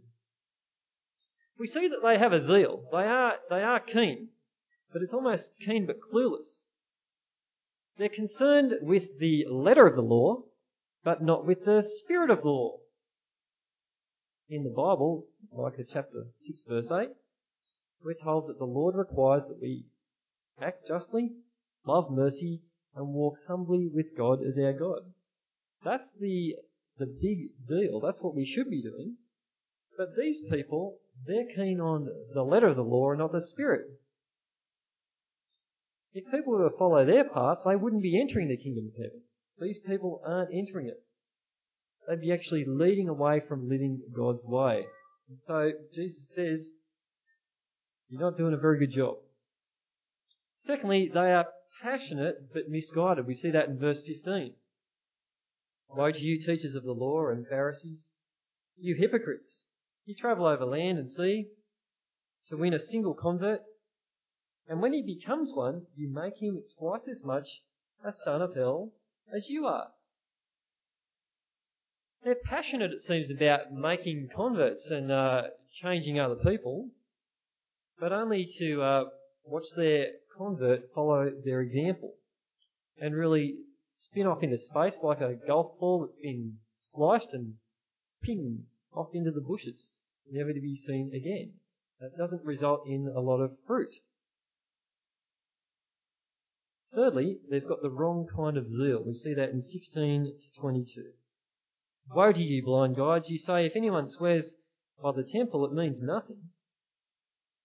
We 1.59 1.67
see 1.67 1.89
that 1.89 2.03
they 2.05 2.17
have 2.17 2.33
a 2.33 2.41
zeal. 2.41 2.85
They 2.93 2.99
are, 2.99 3.35
they 3.51 3.63
are 3.63 3.81
keen, 3.81 4.29
but 4.93 5.03
it's 5.03 5.15
almost 5.15 5.51
keen 5.59 5.85
but 5.85 6.01
clueless. 6.01 6.65
They're 7.99 8.09
concerned 8.09 8.75
with 8.83 9.19
the 9.19 9.47
letter 9.51 9.89
of 9.89 9.97
the 9.97 10.03
law, 10.03 10.45
but 11.07 11.23
not 11.23 11.47
with 11.47 11.65
the 11.65 11.85
spirit 11.85 12.31
of 12.31 12.41
the 12.43 12.49
law. 12.49 12.79
In 14.49 14.65
the 14.65 14.71
Bible, 14.71 15.29
Micah 15.57 15.85
chapter 15.89 16.27
6 16.41 16.65
verse 16.69 16.91
8, 16.91 17.11
we're 18.03 18.15
told 18.15 18.49
that 18.49 18.59
the 18.59 18.65
Lord 18.65 18.97
requires 18.97 19.47
that 19.47 19.61
we 19.63 19.85
act 20.61 20.89
justly, 20.89 21.31
love 21.87 22.11
mercy, 22.11 22.61
and 22.97 23.15
walk 23.15 23.37
humbly 23.47 23.89
with 23.95 24.17
God 24.19 24.41
as 24.45 24.59
our 24.59 24.73
God. 24.73 25.03
That's 25.85 26.13
the, 26.21 26.57
the 26.99 27.07
big 27.07 27.51
deal. 27.69 28.01
That's 28.01 28.21
what 28.21 28.35
we 28.35 28.45
should 28.45 28.69
be 28.69 28.83
doing. 28.83 29.15
But 29.97 30.17
these 30.19 30.41
people, 30.51 30.99
they're 31.25 31.55
keen 31.55 31.79
on 31.81 32.09
the 32.35 32.43
letter 32.43 32.67
of 32.67 32.77
the 32.77 32.83
law 32.83 33.11
and 33.11 33.21
not 33.21 33.31
the 33.31 33.41
spirit. 33.41 33.87
If 36.15 36.25
people 36.33 36.55
were 36.55 36.69
to 36.69 36.77
follow 36.77 37.07
their 37.07 37.29
path, 37.29 37.59
they 37.65 37.77
wouldn't 37.77 38.03
be 38.03 38.21
entering 38.21 38.49
the 38.49 38.57
kingdom 38.57 38.89
of 38.89 38.97
heaven. 38.97 39.23
These 39.59 39.79
people 39.79 40.23
aren't 40.25 40.53
entering 40.53 40.87
it. 40.87 41.03
They'd 42.07 42.21
be 42.21 42.33
actually 42.33 42.65
leading 42.67 43.09
away 43.09 43.41
from 43.41 43.69
living 43.69 44.03
God's 44.13 44.45
way. 44.47 44.87
And 45.29 45.41
so 45.41 45.73
Jesus 45.93 46.35
says, 46.35 46.71
You're 48.09 48.21
not 48.21 48.37
doing 48.37 48.55
a 48.55 48.59
very 48.59 48.79
good 48.79 48.93
job. 48.93 49.17
Secondly, 50.59 51.11
they 51.13 51.33
are 51.33 51.49
passionate 51.83 52.53
but 52.53 52.69
misguided. 52.69 53.27
We 53.27 53.35
see 53.35 53.51
that 53.51 53.69
in 53.69 53.79
verse 53.79 54.03
15. 54.03 54.55
Woe 55.89 56.13
to 56.13 56.21
you, 56.21 56.39
teachers 56.39 56.75
of 56.75 56.85
the 56.85 56.93
law 56.93 57.29
and 57.29 57.47
Pharisees, 57.47 58.13
you 58.77 58.95
hypocrites! 58.95 59.65
You 60.05 60.15
travel 60.15 60.47
over 60.47 60.65
land 60.65 60.99
and 60.99 61.09
sea 61.09 61.49
to 62.49 62.57
win 62.57 62.75
a 62.75 62.79
single 62.79 63.15
convert, 63.15 63.63
and 64.69 64.83
when 64.83 64.93
he 64.93 65.03
becomes 65.03 65.53
one, 65.53 65.87
you 65.97 66.09
make 66.09 66.37
him 66.39 66.63
twice 66.79 67.09
as 67.09 67.25
much 67.25 67.63
a 68.05 68.13
son 68.13 68.43
of 68.43 68.55
hell 68.55 68.93
as 69.35 69.49
you 69.49 69.67
are. 69.67 69.89
They're 72.23 72.35
passionate, 72.45 72.93
it 72.93 73.01
seems, 73.01 73.31
about 73.31 73.73
making 73.73 74.31
converts 74.35 74.91
and 74.91 75.13
uh, 75.13 75.43
changing 75.73 76.19
other 76.19 76.35
people, 76.35 76.91
but 78.01 78.13
only 78.13 78.49
to 78.59 78.83
uh, 78.83 79.05
watch 79.45 79.67
their 79.77 80.09
convert 80.37 80.93
follow 80.95 81.31
their 81.45 81.61
example 81.61 82.15
and 83.01 83.15
really 83.15 83.57
spin 83.91 84.27
off 84.27 84.43
into 84.43 84.59
space 84.59 84.99
like 85.03 85.21
a 85.21 85.37
golf 85.47 85.79
ball 85.79 86.05
that's 86.05 86.19
been 86.19 86.59
sliced 86.79 87.33
and 87.33 87.55
pinged 88.23 88.65
off 88.93 89.09
into 89.15 89.31
the 89.31 89.41
bushes, 89.41 89.91
never 90.31 90.53
to 90.53 90.61
be 90.61 90.77
seen 90.77 91.13
again. 91.15 91.53
That 92.01 92.17
doesn't 92.17 92.45
result 92.45 92.83
in 92.87 93.11
a 93.15 93.21
lot 93.21 93.41
of 93.41 93.57
fruit. 93.67 93.95
Thirdly, 96.97 97.41
they've 97.51 97.69
got 97.69 97.83
the 97.83 97.91
wrong 97.91 98.27
kind 98.27 98.57
of 98.57 98.71
zeal. 98.71 99.03
We 99.05 99.13
see 99.13 99.35
that 99.35 99.51
in 99.51 99.61
16 99.61 100.33
to 100.41 100.53
22. 100.59 101.13
Woe 102.15 102.33
to 102.33 102.43
you, 102.43 102.65
blind 102.65 102.97
guides! 102.97 103.29
You 103.29 103.37
say, 103.37 103.67
if 103.67 103.77
anyone 103.77 104.09
swears 104.09 104.57
by 105.03 105.13
the 105.13 105.23
temple, 105.23 105.67
it 105.67 105.75
means 105.75 106.01
nothing. 106.01 106.39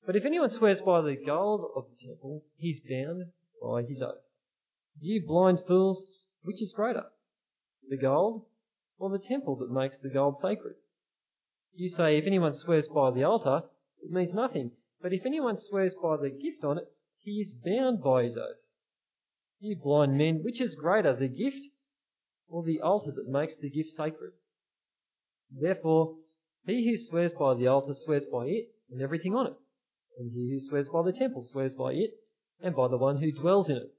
But 0.05 0.17
if 0.17 0.25
anyone 0.25 0.49
swears 0.49 0.81
by 0.81 0.99
the 0.99 1.15
gold 1.15 1.71
of 1.77 1.85
the 1.89 1.95
temple, 2.05 2.43
he's 2.57 2.81
bound 2.81 3.31
by 3.63 3.83
his 3.83 4.01
oath. 4.01 4.41
You 4.99 5.25
blind 5.25 5.61
fools, 5.65 6.05
which 6.43 6.61
is 6.61 6.73
greater, 6.73 7.05
the 7.87 7.95
gold 7.95 8.45
or 8.99 9.09
the 9.09 9.17
temple 9.17 9.55
that 9.57 9.71
makes 9.71 10.01
the 10.01 10.09
gold 10.09 10.39
sacred? 10.39 10.75
You 11.73 11.87
say, 11.87 12.17
if 12.17 12.25
anyone 12.25 12.53
swears 12.53 12.89
by 12.89 13.11
the 13.11 13.23
altar, 13.23 13.63
it 14.03 14.11
means 14.11 14.35
nothing. 14.35 14.71
But 15.01 15.13
if 15.13 15.25
anyone 15.25 15.55
swears 15.55 15.95
by 15.95 16.17
the 16.17 16.29
gift 16.29 16.65
on 16.65 16.79
it, 16.79 16.91
he 17.21 17.39
is 17.39 17.53
bound 17.53 18.03
by 18.03 18.23
his 18.23 18.35
oath. 18.35 18.70
You 19.63 19.75
blind 19.75 20.17
men, 20.17 20.41
which 20.43 20.59
is 20.59 20.73
greater, 20.73 21.15
the 21.15 21.27
gift 21.27 21.67
or 22.49 22.63
the 22.63 22.81
altar 22.81 23.11
that 23.11 23.27
makes 23.27 23.59
the 23.59 23.69
gift 23.69 23.89
sacred? 23.89 24.31
Therefore, 25.51 26.17
he 26.65 26.89
who 26.89 26.97
swears 26.97 27.31
by 27.33 27.53
the 27.53 27.67
altar 27.67 27.93
swears 27.93 28.25
by 28.25 28.47
it 28.47 28.69
and 28.89 29.03
everything 29.03 29.35
on 29.35 29.45
it. 29.45 29.53
And 30.17 30.31
he 30.31 30.49
who 30.49 30.59
swears 30.59 30.89
by 30.89 31.03
the 31.03 31.13
temple 31.13 31.43
swears 31.43 31.75
by 31.75 31.93
it 31.93 32.09
and 32.59 32.75
by 32.75 32.87
the 32.87 32.97
one 32.97 33.17
who 33.17 33.31
dwells 33.31 33.69
in 33.69 33.77
it. 33.77 33.93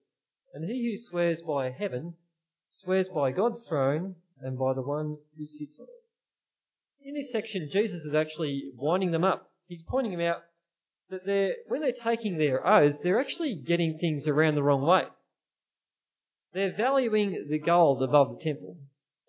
And 0.53 0.64
he 0.64 0.90
who 0.90 0.96
swears 0.96 1.42
by 1.42 1.70
heaven 1.70 2.16
swears 2.72 3.09
by 3.09 3.31
God's 3.31 3.64
throne 3.68 4.16
and 4.40 4.59
by 4.59 4.75
the 4.75 4.83
one 4.83 5.18
who 5.38 5.46
sits 5.46 5.79
on 5.79 5.87
it. 5.87 7.09
In 7.09 7.14
this 7.14 7.31
section, 7.31 7.70
Jesus 7.70 8.05
is 8.05 8.16
actually 8.16 8.72
winding 8.75 9.12
them 9.12 9.22
up. 9.22 9.53
He's 9.68 9.85
pointing 9.85 10.11
them 10.11 10.27
out 10.27 10.42
that 11.09 11.25
they're, 11.25 11.55
when 11.68 11.83
they're 11.83 11.92
taking 11.92 12.37
their 12.37 12.66
oaths, 12.66 13.01
they're 13.01 13.20
actually 13.20 13.55
getting 13.55 13.96
things 13.98 14.27
around 14.27 14.57
the 14.57 14.62
wrong 14.64 14.83
way. 14.83 15.05
They're 16.53 16.75
valuing 16.77 17.47
the 17.49 17.59
gold 17.59 18.03
above 18.03 18.37
the 18.37 18.45
temple 18.45 18.77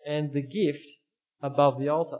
and 0.05 0.33
the 0.33 0.41
gift 0.41 0.87
above 1.41 1.79
the 1.79 1.89
altar. 1.89 2.19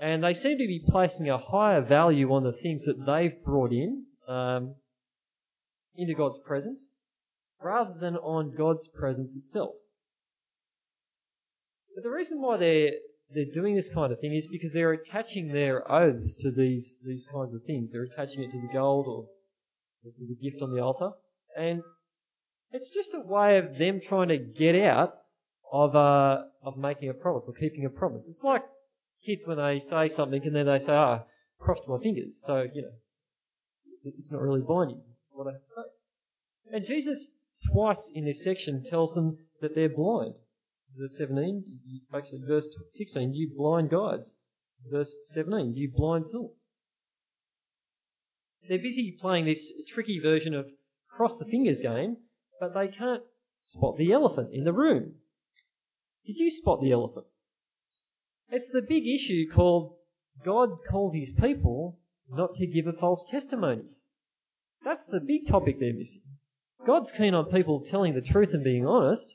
And 0.00 0.22
they 0.22 0.34
seem 0.34 0.58
to 0.58 0.66
be 0.66 0.84
placing 0.86 1.30
a 1.30 1.38
higher 1.38 1.80
value 1.80 2.32
on 2.32 2.44
the 2.44 2.52
things 2.52 2.84
that 2.84 3.06
they've 3.06 3.42
brought 3.42 3.72
in 3.72 4.04
um, 4.28 4.74
into 5.96 6.14
God's 6.14 6.38
presence 6.38 6.90
rather 7.62 7.94
than 7.98 8.16
on 8.16 8.54
God's 8.56 8.88
presence 8.88 9.34
itself. 9.34 9.74
But 11.94 12.04
the 12.04 12.10
reason 12.10 12.42
why 12.42 12.58
they're 12.58 12.92
they're 13.30 13.52
doing 13.52 13.74
this 13.74 13.88
kind 13.88 14.12
of 14.12 14.20
thing 14.20 14.34
is 14.34 14.46
because 14.46 14.72
they're 14.72 14.92
attaching 14.92 15.48
their 15.48 15.90
oaths 15.90 16.34
to 16.42 16.50
these 16.50 16.98
these 17.02 17.26
kinds 17.32 17.54
of 17.54 17.62
things. 17.64 17.92
They're 17.92 18.02
attaching 18.02 18.42
it 18.42 18.50
to 18.50 18.60
the 18.60 18.72
gold 18.72 19.06
or, 19.06 19.24
or 20.04 20.12
to 20.14 20.26
the 20.26 20.36
gift 20.36 20.62
on 20.62 20.74
the 20.74 20.82
altar, 20.82 21.10
and 21.56 21.80
it's 22.76 22.90
just 22.90 23.14
a 23.14 23.20
way 23.20 23.58
of 23.58 23.78
them 23.78 24.00
trying 24.00 24.28
to 24.28 24.38
get 24.38 24.76
out 24.76 25.14
of 25.72 25.96
uh, 25.96 26.42
of 26.62 26.76
making 26.76 27.08
a 27.08 27.14
promise 27.14 27.46
or 27.48 27.54
keeping 27.54 27.84
a 27.84 27.90
promise. 27.90 28.28
It's 28.28 28.44
like 28.44 28.62
kids 29.24 29.44
when 29.46 29.58
they 29.58 29.78
say 29.78 30.08
something 30.08 30.42
and 30.44 30.54
then 30.54 30.66
they 30.66 30.78
say, 30.78 30.92
"Ah, 30.92 31.22
oh, 31.22 31.26
crossed 31.58 31.88
my 31.88 31.98
fingers," 31.98 32.40
so 32.44 32.66
you 32.72 32.82
know 32.82 32.92
it's 34.04 34.30
not 34.30 34.40
really 34.40 34.62
binding 34.62 35.02
what 35.30 35.48
I 35.48 35.56
say. 35.74 35.82
And 36.72 36.86
Jesus 36.86 37.32
twice 37.72 38.12
in 38.14 38.24
this 38.24 38.44
section 38.44 38.84
tells 38.84 39.14
them 39.14 39.38
that 39.60 39.74
they're 39.74 39.88
blind 39.88 40.34
verse 40.98 41.16
17, 41.18 41.64
actually 42.14 42.42
verse 42.46 42.68
16, 42.90 43.34
you 43.34 43.50
blind 43.56 43.90
guides. 43.90 44.36
Verse 44.90 45.14
17, 45.32 45.74
you 45.74 45.90
blind 45.94 46.26
fools. 46.30 46.68
They're 48.68 48.78
busy 48.78 49.16
playing 49.20 49.44
this 49.44 49.72
tricky 49.88 50.20
version 50.20 50.54
of 50.54 50.66
cross 51.08 51.38
the 51.38 51.44
fingers 51.44 51.80
game, 51.80 52.16
but 52.60 52.74
they 52.74 52.88
can't 52.88 53.22
spot 53.58 53.96
the 53.96 54.12
elephant 54.12 54.50
in 54.52 54.64
the 54.64 54.72
room. 54.72 55.14
Did 56.24 56.38
you 56.38 56.50
spot 56.50 56.80
the 56.80 56.92
elephant? 56.92 57.26
It's 58.50 58.70
the 58.70 58.82
big 58.82 59.06
issue 59.06 59.50
called 59.50 59.96
God 60.44 60.70
calls 60.88 61.14
his 61.14 61.32
people 61.32 61.98
not 62.30 62.54
to 62.56 62.66
give 62.66 62.86
a 62.86 62.92
false 62.92 63.24
testimony. 63.24 63.82
That's 64.84 65.06
the 65.06 65.20
big 65.20 65.46
topic 65.46 65.78
they're 65.78 65.94
missing. 65.94 66.22
God's 66.86 67.10
keen 67.10 67.34
on 67.34 67.46
people 67.46 67.80
telling 67.80 68.14
the 68.14 68.20
truth 68.20 68.54
and 68.54 68.62
being 68.62 68.86
honest, 68.86 69.34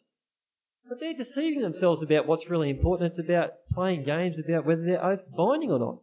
but 0.88 1.00
they're 1.00 1.14
deceiving 1.14 1.62
themselves 1.62 2.02
about 2.02 2.28
what's 2.28 2.50
really 2.50 2.70
important. 2.70 3.10
It's 3.10 3.20
about 3.20 3.54
playing 3.72 4.04
games 4.04 4.40
about 4.40 4.66
whether 4.66 4.84
their 4.84 5.04
oath's 5.04 5.28
binding 5.28 5.72
or 5.72 5.80
not. 5.80 5.98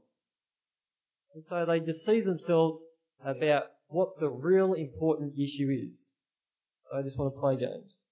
And 1.35 1.42
so 1.42 1.64
they 1.64 1.81
deceive 1.81 2.24
themselves 2.24 2.85
about 3.24 3.64
what 3.88 4.18
the 4.20 4.28
real 4.28 4.74
important 4.74 5.38
issue 5.38 5.68
is. 5.70 6.12
They 6.92 7.03
just 7.03 7.18
want 7.18 7.35
to 7.35 7.40
play 7.40 7.57
games. 7.57 8.03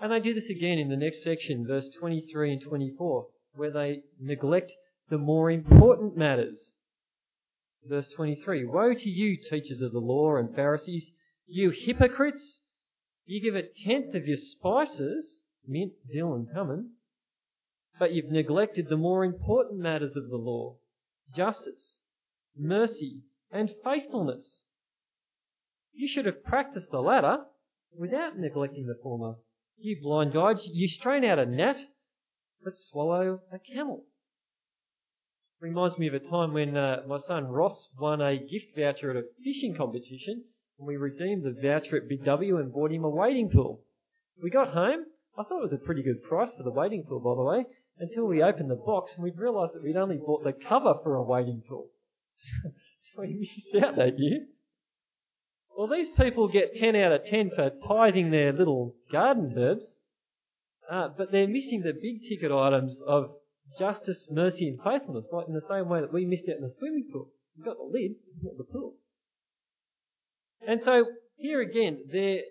And 0.00 0.12
they 0.12 0.20
do 0.20 0.34
this 0.34 0.50
again 0.50 0.78
in 0.78 0.88
the 0.88 0.96
next 0.96 1.22
section, 1.22 1.66
verse 1.66 1.88
23 1.90 2.52
and 2.52 2.62
24, 2.62 3.26
where 3.54 3.70
they 3.70 4.02
neglect 4.18 4.72
the 5.08 5.18
more 5.18 5.50
important 5.50 6.16
matters. 6.16 6.74
Verse 7.84 8.08
23 8.08 8.64
Woe 8.66 8.94
to 8.94 9.10
you, 9.10 9.36
teachers 9.36 9.82
of 9.82 9.92
the 9.92 10.00
law 10.00 10.36
and 10.36 10.54
Pharisees, 10.54 11.12
you 11.46 11.70
hypocrites! 11.70 12.60
You 13.26 13.40
give 13.40 13.56
a 13.56 13.62
tenth 13.62 14.14
of 14.14 14.26
your 14.26 14.36
spices, 14.36 15.42
mint, 15.66 15.92
dill, 16.10 16.34
and 16.34 16.50
cumin, 16.50 16.92
but 17.98 18.12
you've 18.12 18.30
neglected 18.30 18.88
the 18.88 18.96
more 18.96 19.24
important 19.24 19.80
matters 19.80 20.16
of 20.16 20.28
the 20.30 20.36
law 20.36 20.76
justice, 21.34 22.02
mercy, 22.56 23.22
and 23.50 23.70
faithfulness. 23.84 24.64
You 26.00 26.08
should 26.08 26.24
have 26.24 26.42
practiced 26.42 26.92
the 26.92 27.02
latter 27.02 27.44
without 27.94 28.38
neglecting 28.38 28.86
the 28.86 28.98
former. 29.02 29.34
You 29.76 30.00
blind 30.00 30.32
guides, 30.32 30.66
you 30.66 30.88
strain 30.88 31.26
out 31.26 31.38
a 31.38 31.44
gnat, 31.44 31.78
but 32.64 32.74
swallow 32.74 33.42
a 33.52 33.58
camel. 33.58 34.06
Reminds 35.60 35.98
me 35.98 36.06
of 36.06 36.14
a 36.14 36.18
time 36.18 36.54
when 36.54 36.74
uh, 36.74 37.02
my 37.06 37.18
son 37.18 37.48
Ross 37.48 37.90
won 37.98 38.22
a 38.22 38.38
gift 38.38 38.74
voucher 38.74 39.10
at 39.10 39.16
a 39.18 39.26
fishing 39.44 39.74
competition 39.74 40.42
and 40.78 40.88
we 40.88 40.96
redeemed 40.96 41.42
the 41.42 41.52
voucher 41.52 41.98
at 41.98 42.08
Big 42.08 42.24
W 42.24 42.56
and 42.56 42.72
bought 42.72 42.92
him 42.92 43.04
a 43.04 43.10
wading 43.10 43.50
pool. 43.50 43.82
We 44.42 44.48
got 44.48 44.72
home. 44.72 45.04
I 45.36 45.42
thought 45.42 45.58
it 45.58 45.68
was 45.68 45.74
a 45.74 45.84
pretty 45.84 46.02
good 46.02 46.22
price 46.22 46.54
for 46.54 46.62
the 46.62 46.70
wading 46.70 47.04
pool, 47.04 47.20
by 47.20 47.34
the 47.34 47.42
way, 47.42 47.66
until 47.98 48.24
we 48.24 48.42
opened 48.42 48.70
the 48.70 48.74
box 48.74 49.16
and 49.16 49.22
we'd 49.22 49.36
realised 49.36 49.74
that 49.74 49.82
we'd 49.82 49.96
only 49.96 50.16
bought 50.16 50.44
the 50.44 50.54
cover 50.54 50.94
for 51.02 51.16
a 51.16 51.22
wading 51.22 51.62
pool. 51.68 51.88
so 52.26 53.20
we 53.20 53.34
missed 53.34 53.76
out 53.84 53.96
that 53.96 54.18
year. 54.18 54.46
Well, 55.76 55.88
these 55.88 56.10
people 56.10 56.48
get 56.48 56.74
10 56.74 56.94
out 56.96 57.12
of 57.12 57.24
10 57.24 57.50
for 57.50 57.70
tithing 57.86 58.30
their 58.30 58.52
little 58.52 58.94
garden 59.10 59.54
herbs, 59.56 60.00
uh, 60.90 61.08
but 61.16 61.32
they're 61.32 61.48
missing 61.48 61.82
the 61.82 61.92
big 61.92 62.22
ticket 62.22 62.52
items 62.52 63.00
of 63.06 63.30
justice, 63.78 64.28
mercy, 64.30 64.68
and 64.68 64.82
faithfulness, 64.82 65.30
like 65.32 65.46
in 65.46 65.54
the 65.54 65.60
same 65.60 65.88
way 65.88 66.00
that 66.00 66.12
we 66.12 66.26
missed 66.26 66.48
out 66.48 66.56
in 66.56 66.62
the 66.62 66.70
swimming 66.70 67.08
pool. 67.12 67.28
We've 67.56 67.64
got 67.64 67.76
the 67.76 67.84
lid, 67.84 68.16
not 68.42 68.58
the 68.58 68.64
pool. 68.64 68.94
And 70.66 70.82
so 70.82 71.06
here 71.36 71.60
again, 71.60 71.98
they're, 72.12 72.42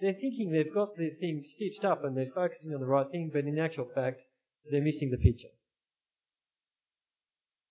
they're 0.00 0.12
thinking 0.12 0.50
they've 0.50 0.72
got 0.72 0.96
their 0.96 1.10
thing 1.10 1.42
stitched 1.42 1.84
up 1.84 2.04
and 2.04 2.16
they're 2.16 2.30
focusing 2.34 2.72
on 2.72 2.80
the 2.80 2.86
right 2.86 3.10
thing, 3.10 3.30
but 3.32 3.44
in 3.44 3.58
actual 3.58 3.88
fact, 3.94 4.22
they're 4.70 4.82
missing 4.82 5.10
the 5.10 5.16
picture. 5.16 5.48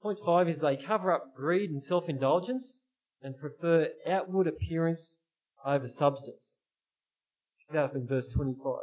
Point 0.01 0.19
five 0.25 0.49
is 0.49 0.59
they 0.59 0.77
cover 0.77 1.11
up 1.11 1.35
greed 1.35 1.69
and 1.69 1.81
self-indulgence 1.81 2.79
and 3.21 3.37
prefer 3.37 3.89
outward 4.05 4.47
appearance 4.47 5.17
over 5.65 5.87
substance. 5.87 6.59
Pick 7.67 7.77
up 7.77 7.95
in 7.95 8.05
verse 8.05 8.27
25. 8.27 8.79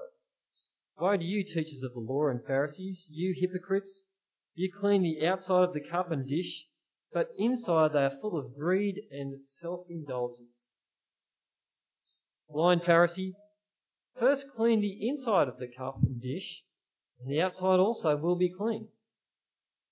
Woe 0.99 1.17
to 1.17 1.25
you, 1.25 1.45
teachers 1.45 1.83
of 1.83 1.95
the 1.95 2.01
law 2.01 2.29
and 2.29 2.45
Pharisees, 2.45 3.09
you 3.11 3.35
hypocrites! 3.37 4.07
You 4.55 4.71
clean 4.71 5.03
the 5.03 5.27
outside 5.27 5.65
of 5.65 5.73
the 5.73 5.81
cup 5.81 6.11
and 6.11 6.29
dish, 6.29 6.69
but 7.13 7.31
inside 7.37 7.93
they 7.93 8.05
are 8.05 8.19
full 8.21 8.37
of 8.37 8.55
greed 8.55 9.01
and 9.11 9.45
self 9.47 9.87
indulgence. 9.89 10.75
Blind 12.49 12.83
Pharisee, 12.83 13.35
first 14.19 14.47
clean 14.55 14.81
the 14.81 15.09
inside 15.09 15.49
of 15.49 15.59
the 15.59 15.69
cup 15.69 16.03
and 16.03 16.21
dish, 16.21 16.63
and 17.21 17.31
the 17.31 17.41
outside 17.41 17.81
also 17.81 18.17
will 18.17 18.37
be 18.37 18.51
clean. 18.51 18.89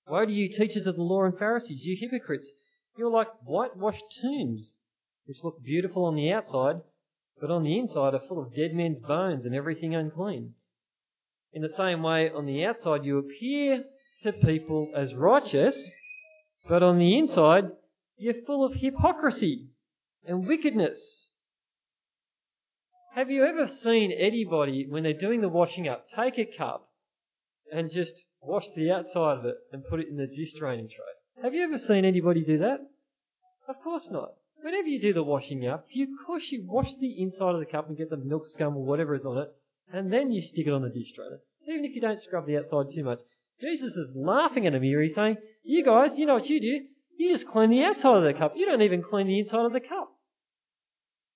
Woe 0.07 0.25
to 0.25 0.31
you, 0.31 0.49
teachers 0.49 0.87
of 0.87 0.95
the 0.95 1.03
law 1.03 1.23
and 1.23 1.37
Pharisees, 1.37 1.85
you 1.85 1.97
hypocrites! 1.99 2.53
You're 3.01 3.09
like 3.09 3.29
whitewashed 3.43 4.05
tombs, 4.21 4.77
which 5.25 5.43
look 5.43 5.63
beautiful 5.63 6.05
on 6.05 6.13
the 6.13 6.31
outside, 6.33 6.81
but 7.39 7.49
on 7.49 7.63
the 7.63 7.79
inside 7.79 8.13
are 8.13 8.19
full 8.19 8.39
of 8.39 8.53
dead 8.53 8.75
men's 8.75 8.99
bones 8.99 9.47
and 9.47 9.55
everything 9.55 9.95
unclean. 9.95 10.53
In 11.51 11.63
the 11.63 11.67
same 11.67 12.03
way, 12.03 12.29
on 12.29 12.45
the 12.45 12.63
outside 12.63 13.03
you 13.03 13.17
appear 13.17 13.85
to 14.19 14.31
people 14.31 14.91
as 14.95 15.15
righteous, 15.15 15.95
but 16.69 16.83
on 16.83 16.99
the 16.99 17.17
inside 17.17 17.71
you're 18.17 18.45
full 18.45 18.63
of 18.63 18.75
hypocrisy 18.75 19.69
and 20.23 20.45
wickedness. 20.45 21.31
Have 23.15 23.31
you 23.31 23.45
ever 23.45 23.65
seen 23.65 24.11
anybody, 24.11 24.85
when 24.87 25.01
they're 25.01 25.13
doing 25.13 25.41
the 25.41 25.49
washing 25.49 25.87
up, 25.87 26.07
take 26.07 26.37
a 26.37 26.45
cup 26.45 26.87
and 27.73 27.89
just 27.89 28.13
wash 28.43 28.69
the 28.75 28.91
outside 28.91 29.39
of 29.39 29.45
it 29.45 29.55
and 29.71 29.83
put 29.89 30.01
it 30.01 30.07
in 30.07 30.17
the 30.17 30.27
dish 30.27 30.53
draining 30.53 30.87
tray? 30.87 31.43
Have 31.43 31.55
you 31.55 31.63
ever 31.63 31.79
seen 31.79 32.05
anybody 32.05 32.43
do 32.43 32.59
that? 32.59 32.81
Of 33.67 33.81
course 33.83 34.09
not. 34.11 34.33
Whenever 34.61 34.87
you 34.87 34.99
do 34.99 35.13
the 35.13 35.23
washing 35.23 35.67
up, 35.67 35.87
you, 35.89 36.03
of 36.03 36.25
course 36.25 36.51
you 36.51 36.63
wash 36.67 36.95
the 36.95 37.21
inside 37.21 37.53
of 37.53 37.59
the 37.59 37.65
cup 37.65 37.87
and 37.87 37.97
get 37.97 38.09
the 38.09 38.17
milk 38.17 38.45
scum 38.45 38.77
or 38.77 38.85
whatever 38.85 39.15
is 39.15 39.25
on 39.25 39.37
it, 39.37 39.49
and 39.91 40.11
then 40.11 40.31
you 40.31 40.41
stick 40.41 40.67
it 40.67 40.73
on 40.73 40.83
the 40.83 40.89
dish 40.89 41.13
drainer. 41.13 41.39
Even 41.67 41.85
if 41.85 41.95
you 41.95 42.01
don't 42.01 42.19
scrub 42.19 42.45
the 42.45 42.57
outside 42.57 42.87
too 42.93 43.03
much. 43.03 43.19
Jesus 43.59 43.95
is 43.95 44.15
laughing 44.15 44.65
at 44.65 44.73
him 44.73 44.81
here. 44.81 45.01
He's 45.01 45.15
saying, 45.15 45.37
You 45.63 45.83
guys, 45.83 46.17
you 46.17 46.25
know 46.25 46.35
what 46.35 46.49
you 46.49 46.59
do? 46.59 46.85
You 47.17 47.31
just 47.31 47.47
clean 47.47 47.69
the 47.69 47.83
outside 47.83 48.17
of 48.17 48.23
the 48.23 48.33
cup. 48.33 48.53
You 48.55 48.65
don't 48.65 48.81
even 48.81 49.03
clean 49.03 49.27
the 49.27 49.39
inside 49.39 49.65
of 49.65 49.73
the 49.73 49.79
cup. 49.79 50.11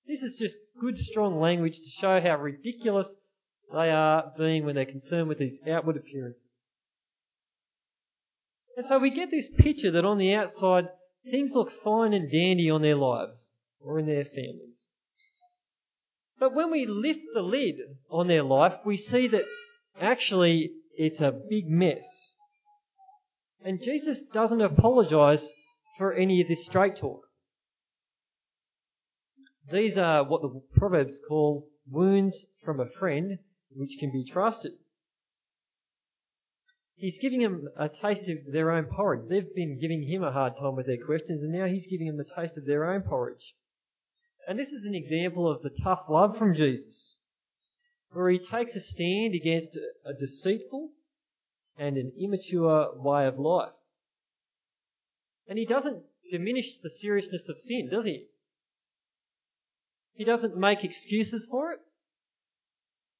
This 0.06 0.22
is 0.22 0.36
just 0.36 0.58
good, 0.80 0.98
strong 0.98 1.40
language 1.40 1.78
to 1.78 1.88
show 1.88 2.20
how 2.20 2.36
ridiculous 2.38 3.16
they 3.72 3.90
are 3.90 4.32
being 4.38 4.64
when 4.64 4.74
they're 4.74 4.84
concerned 4.84 5.28
with 5.28 5.38
these 5.38 5.60
outward 5.68 5.96
appearances. 5.96 6.46
And 8.76 8.86
so 8.86 8.98
we 8.98 9.10
get 9.10 9.30
this 9.30 9.48
picture 9.48 9.90
that 9.92 10.04
on 10.04 10.18
the 10.18 10.34
outside, 10.34 10.88
things 11.30 11.52
look 11.54 11.70
fine 11.82 12.12
and 12.12 12.30
dandy 12.30 12.70
on 12.70 12.82
their 12.82 12.96
lives 12.96 13.50
or 13.80 13.98
in 13.98 14.06
their 14.06 14.24
families. 14.24 14.88
But 16.38 16.54
when 16.54 16.70
we 16.70 16.86
lift 16.86 17.20
the 17.34 17.42
lid 17.42 17.76
on 18.10 18.26
their 18.26 18.42
life, 18.42 18.74
we 18.84 18.96
see 18.96 19.28
that 19.28 19.44
actually 20.00 20.72
it's 20.96 21.20
a 21.20 21.32
big 21.32 21.68
mess. 21.68 22.34
And 23.64 23.82
Jesus 23.82 24.22
doesn't 24.22 24.60
apologize 24.60 25.50
for 25.98 26.12
any 26.12 26.40
of 26.40 26.48
this 26.48 26.66
straight 26.66 26.96
talk. 26.96 27.22
These 29.72 29.98
are 29.98 30.22
what 30.24 30.42
the 30.42 30.60
Proverbs 30.76 31.20
call 31.26 31.68
wounds 31.90 32.46
from 32.64 32.80
a 32.80 32.88
friend 32.98 33.38
which 33.74 33.96
can 33.98 34.12
be 34.12 34.24
trusted. 34.24 34.72
He's 36.96 37.18
giving 37.18 37.42
them 37.42 37.68
a 37.76 37.90
taste 37.90 38.28
of 38.28 38.38
their 38.50 38.70
own 38.70 38.86
porridge. 38.86 39.28
They've 39.28 39.54
been 39.54 39.78
giving 39.78 40.02
him 40.02 40.24
a 40.24 40.32
hard 40.32 40.56
time 40.56 40.76
with 40.76 40.86
their 40.86 41.04
questions, 41.04 41.44
and 41.44 41.52
now 41.52 41.66
he's 41.66 41.86
giving 41.86 42.06
them 42.06 42.20
a 42.20 42.40
taste 42.40 42.56
of 42.56 42.64
their 42.64 42.90
own 42.90 43.02
porridge. 43.02 43.54
And 44.48 44.58
this 44.58 44.72
is 44.72 44.86
an 44.86 44.94
example 44.94 45.50
of 45.50 45.62
the 45.62 45.70
tough 45.70 46.04
love 46.08 46.38
from 46.38 46.54
Jesus, 46.54 47.16
where 48.12 48.30
he 48.30 48.38
takes 48.38 48.76
a 48.76 48.80
stand 48.80 49.34
against 49.34 49.76
a 50.06 50.14
deceitful 50.14 50.90
and 51.76 51.98
an 51.98 52.12
immature 52.18 52.90
way 52.96 53.26
of 53.26 53.38
life. 53.38 53.72
And 55.48 55.58
he 55.58 55.66
doesn't 55.66 56.02
diminish 56.30 56.78
the 56.78 56.90
seriousness 56.90 57.50
of 57.50 57.58
sin, 57.58 57.88
does 57.90 58.06
he? 58.06 58.26
He 60.14 60.24
doesn't 60.24 60.56
make 60.56 60.82
excuses 60.82 61.46
for 61.46 61.72
it, 61.72 61.80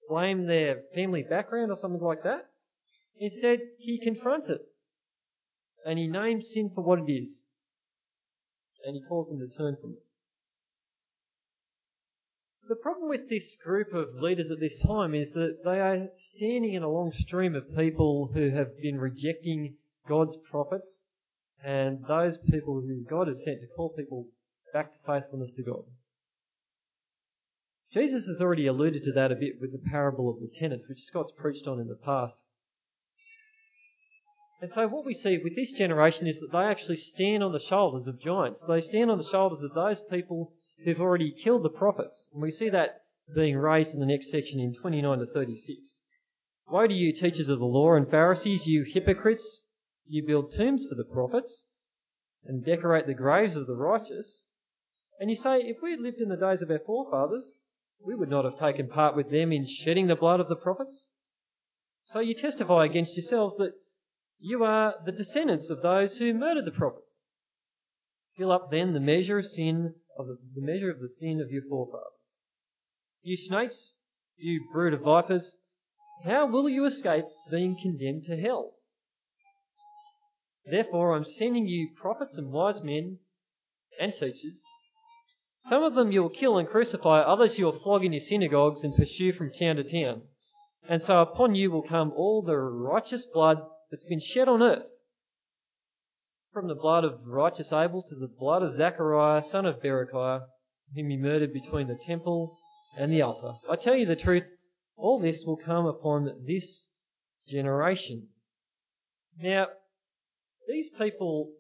blame 0.09 0.47
their 0.47 0.83
family 0.95 1.23
background 1.23 1.71
or 1.71 1.77
something 1.77 2.01
like 2.01 2.23
that. 2.23 2.49
Instead, 3.19 3.61
he 3.79 3.99
confronts 3.99 4.49
it. 4.49 4.61
And 5.85 5.99
he 5.99 6.07
names 6.07 6.53
sin 6.53 6.71
for 6.75 6.83
what 6.83 6.99
it 6.99 7.11
is. 7.11 7.45
And 8.85 8.97
he 8.97 9.03
calls 9.09 9.29
them 9.29 9.39
to 9.39 9.49
turn 9.49 9.77
from 9.81 9.93
it. 9.93 10.03
The 12.69 12.75
problem 12.75 13.09
with 13.09 13.29
this 13.29 13.57
group 13.57 13.95
of 13.95 14.17
leaders 14.17 14.51
at 14.51 14.59
this 14.59 14.83
time 14.83 15.15
is 15.15 15.35
that 15.35 15.63
they 15.65 15.81
are 15.81 16.09
standing 16.17 16.75
in 16.75 16.83
a 16.83 16.91
long 16.91 17.13
stream 17.13 17.55
of 17.55 17.77
people 17.77 18.31
who 18.35 18.51
have 18.51 18.77
been 18.81 18.99
rejecting 18.99 19.77
God's 20.09 20.37
prophets 20.51 21.03
and 21.65 22.05
those 22.09 22.39
people 22.39 22.81
who 22.81 23.05
God 23.09 23.29
has 23.29 23.45
sent 23.45 23.61
to 23.61 23.69
call 23.69 23.91
people 23.91 24.27
back 24.73 24.91
to 24.93 24.99
faithfulness 25.07 25.53
to 25.53 25.63
God. 25.63 25.85
Jesus 27.93 28.27
has 28.27 28.43
already 28.43 28.67
alluded 28.67 29.05
to 29.05 29.13
that 29.13 29.33
a 29.33 29.37
bit 29.37 29.61
with 29.61 29.71
the 29.71 29.91
parable 29.91 30.29
of 30.29 30.41
the 30.41 30.49
tenants, 30.49 30.89
which 30.89 31.03
Scott's 31.03 31.33
preached 31.33 31.69
on 31.69 31.79
in 31.79 31.87
the 31.87 31.95
past. 31.95 32.43
And 34.61 34.71
so 34.71 34.89
what 34.89 35.05
we 35.05 35.13
see 35.13 35.39
with 35.39 35.55
this 35.55 35.73
generation 35.73 36.27
is 36.27 36.41
that 36.41 36.51
they 36.51 36.65
actually 36.65 36.97
stand 36.97 37.43
on 37.43 37.53
the 37.53 37.61
shoulders 37.61 38.09
of 38.09 38.19
giants. 38.19 38.63
They 38.63 38.81
stand 38.81 39.11
on 39.11 39.19
the 39.19 39.25
shoulders 39.25 39.63
of 39.63 39.75
those 39.75 40.01
people 40.01 40.53
who've 40.85 41.01
already 41.01 41.31
killed 41.31 41.63
the 41.63 41.69
prophets. 41.69 42.31
And 42.33 42.43
we 42.43 42.51
see 42.51 42.71
that 42.71 43.03
being 43.35 43.59
raised 43.59 43.93
in 43.93 44.01
the 44.01 44.07
next 44.07 44.31
section 44.31 44.61
in 44.61 44.73
29 44.73 45.19
to 45.19 45.27
36. 45.27 46.01
Woe 46.69 46.87
to 46.87 46.95
you, 46.95 47.13
teachers 47.13 47.49
of 47.49 47.59
the 47.59 47.67
law 47.67 47.95
and 47.95 48.11
Pharisees, 48.11 48.67
you 48.67 48.83
hypocrites! 48.83 49.61
You 50.07 50.27
build 50.27 50.53
tombs 50.53 50.87
for 50.87 50.95
the 50.95 51.05
prophets 51.05 51.65
and 52.45 52.65
decorate 52.65 53.07
the 53.07 53.15
graves 53.15 53.57
of 53.57 53.67
the 53.67 53.75
righteous. 53.75 54.45
And 55.21 55.29
you 55.29 55.37
say, 55.37 55.59
if 55.59 55.83
we 55.83 55.91
had 55.91 56.01
lived 56.01 56.21
in 56.21 56.29
the 56.29 56.37
days 56.37 56.63
of 56.63 56.71
our 56.71 56.79
forefathers, 56.79 57.57
we 58.01 58.15
would 58.15 58.29
not 58.29 58.45
have 58.45 58.59
taken 58.59 58.89
part 58.89 59.17
with 59.17 59.31
them 59.31 59.53
in 59.53 59.67
shedding 59.67 60.07
the 60.07 60.17
blood 60.17 60.41
of 60.41 60.49
the 60.49 60.57
prophets. 60.57 61.07
So 62.05 62.21
you 62.21 62.35
testify 62.35 62.85
against 62.85 63.17
yourselves 63.17 63.57
that 63.57 63.73
you 64.39 64.65
are 64.65 64.95
the 65.05 65.13
descendants 65.13 65.71
of 65.71 65.83
those 65.83 66.19
who 66.19 66.35
murdered 66.35 66.65
the 66.65 66.71
prophets. 66.71 67.25
Fill 68.37 68.53
up 68.53 68.71
then 68.71 68.93
the 68.93 69.01
measure 69.01 69.39
of 69.39 69.47
sin 69.47 69.95
of 70.19 70.27
the, 70.27 70.39
the 70.55 70.61
measure 70.61 70.91
of 70.91 71.01
the 71.01 71.09
sin 71.09 71.41
of 71.41 71.51
your 71.51 71.63
forefathers. 71.63 72.39
You 73.23 73.37
snakes, 73.37 73.93
you 74.37 74.69
brood 74.73 74.95
of 74.95 75.01
vipers, 75.01 75.57
how 76.25 76.47
will 76.47 76.69
you 76.69 76.85
escape 76.85 77.25
being 77.51 77.77
condemned 77.81 78.25
to 78.25 78.37
hell? 78.37 78.75
Therefore, 80.65 81.15
I'm 81.15 81.25
sending 81.25 81.67
you 81.67 81.91
prophets 81.95 82.39
and 82.39 82.51
wise 82.51 82.83
men 82.83 83.19
and 84.01 84.13
teachers. 84.15 84.65
Some 85.65 85.83
of 85.83 85.95
them 85.95 86.13
you'll 86.13 86.29
kill 86.29 86.59
and 86.59 86.69
crucify, 86.69 87.21
others 87.21 87.59
you'll 87.59 87.73
flog 87.73 88.05
in 88.05 88.13
your 88.13 88.21
synagogues 88.21 88.85
and 88.85 88.95
pursue 88.95 89.33
from 89.33 89.53
town 89.53 89.77
to 89.77 89.85
town. 89.85 90.23
And 90.89 91.03
so 91.03 91.21
upon 91.21 91.55
you 91.55 91.71
will 91.71 91.83
come 91.83 92.13
all 92.13 92.43
the 92.43 92.57
righteous 92.57 93.27
blood 93.27 93.63
that's 93.91 94.05
been 94.05 94.21
shed 94.21 94.49
on 94.49 94.63
earth 94.63 94.89
from 96.53 96.69
the 96.69 96.75
blood 96.75 97.05
of 97.05 97.21
righteous 97.27 97.73
Abel 97.73 98.03
to 98.09 98.15
the 98.15 98.29
blood 98.29 98.63
of 98.63 98.75
Zachariah, 98.75 99.43
son 99.43 99.67
of 99.67 99.83
Berechiah, 99.83 100.41
whom 100.95 101.11
he 101.11 101.17
murdered 101.17 101.53
between 101.53 101.87
the 101.87 101.99
temple 102.07 102.57
and 102.99 103.13
the 103.13 103.23
altar. 103.23 103.53
I 103.71 103.77
tell 103.77 103.95
you 103.95 104.07
the 104.07 104.17
truth, 104.17 104.45
all 104.97 105.21
this 105.21 105.45
will 105.45 105.59
come 105.59 105.87
upon 105.87 106.45
this 106.47 106.89
generation. 107.47 108.29
Now, 109.39 109.67
these 110.67 110.89
people 110.99 111.53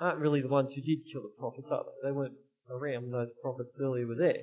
aren't 0.00 0.18
really 0.18 0.40
the 0.40 0.48
ones 0.48 0.72
who 0.72 0.80
did 0.80 1.00
kill 1.12 1.22
the 1.22 1.32
prophets, 1.38 1.70
are 1.70 1.84
they? 2.02 2.08
They 2.08 2.12
weren't 2.12 2.38
around 2.70 3.02
when 3.02 3.12
those 3.12 3.32
prophets 3.42 3.78
earlier 3.80 4.06
were 4.06 4.14
there. 4.14 4.42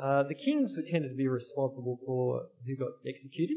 Uh, 0.00 0.22
the 0.22 0.34
kings 0.34 0.74
were 0.76 0.82
tended 0.82 1.10
to 1.10 1.16
be 1.16 1.28
responsible 1.28 1.98
for 2.06 2.46
who 2.66 2.76
got 2.76 2.92
executed. 3.06 3.56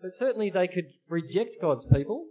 But 0.00 0.12
certainly 0.12 0.50
they 0.50 0.68
could 0.68 0.86
reject 1.08 1.56
God's 1.60 1.84
people 1.84 2.26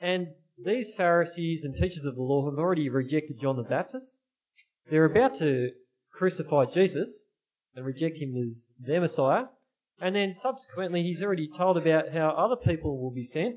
and 0.00 0.28
these 0.58 0.92
Pharisees 0.94 1.64
and 1.64 1.74
teachers 1.74 2.04
of 2.04 2.14
the 2.16 2.22
law 2.22 2.44
have 2.50 2.58
already 2.58 2.88
rejected 2.88 3.40
John 3.40 3.56
the 3.56 3.62
Baptist. 3.62 4.20
They're 4.90 5.06
about 5.06 5.34
to 5.36 5.70
crucify 6.12 6.66
Jesus 6.66 7.24
and 7.74 7.86
reject 7.86 8.18
him 8.18 8.36
as 8.36 8.72
their 8.78 9.00
Messiah. 9.00 9.46
And 10.00 10.14
then 10.14 10.34
subsequently, 10.34 11.02
he's 11.02 11.22
already 11.22 11.48
told 11.48 11.76
about 11.76 12.12
how 12.12 12.30
other 12.30 12.56
people 12.56 13.00
will 13.00 13.12
be 13.12 13.24
sent, 13.24 13.56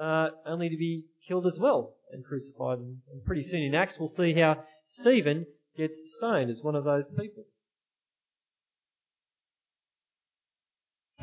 uh, 0.00 0.30
only 0.46 0.68
to 0.68 0.76
be 0.76 1.04
killed 1.26 1.46
as 1.46 1.58
well 1.58 1.94
and 2.10 2.24
crucified. 2.24 2.78
And 2.78 3.24
pretty 3.26 3.42
soon 3.42 3.62
in 3.62 3.74
Acts, 3.74 3.98
we'll 3.98 4.08
see 4.08 4.32
how 4.32 4.64
Stephen 4.84 5.46
gets 5.76 6.00
stoned 6.16 6.50
as 6.50 6.62
one 6.62 6.74
of 6.74 6.84
those 6.84 7.06
people. 7.08 7.44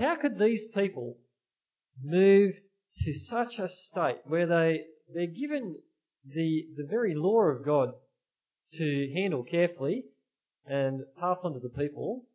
How 0.01 0.15
could 0.15 0.39
these 0.39 0.65
people 0.65 1.19
move 2.03 2.55
to 3.03 3.13
such 3.13 3.59
a 3.59 3.69
state 3.69 4.17
where 4.25 4.47
they, 4.47 4.85
they're 5.13 5.27
given 5.27 5.75
the, 6.25 6.65
the 6.75 6.87
very 6.89 7.13
law 7.13 7.41
of 7.43 7.63
God 7.63 7.93
to 8.73 9.11
handle 9.13 9.43
carefully 9.43 10.05
and 10.65 11.03
pass 11.19 11.43
on 11.43 11.53
to 11.53 11.59
the 11.59 11.69
people, 11.69 12.25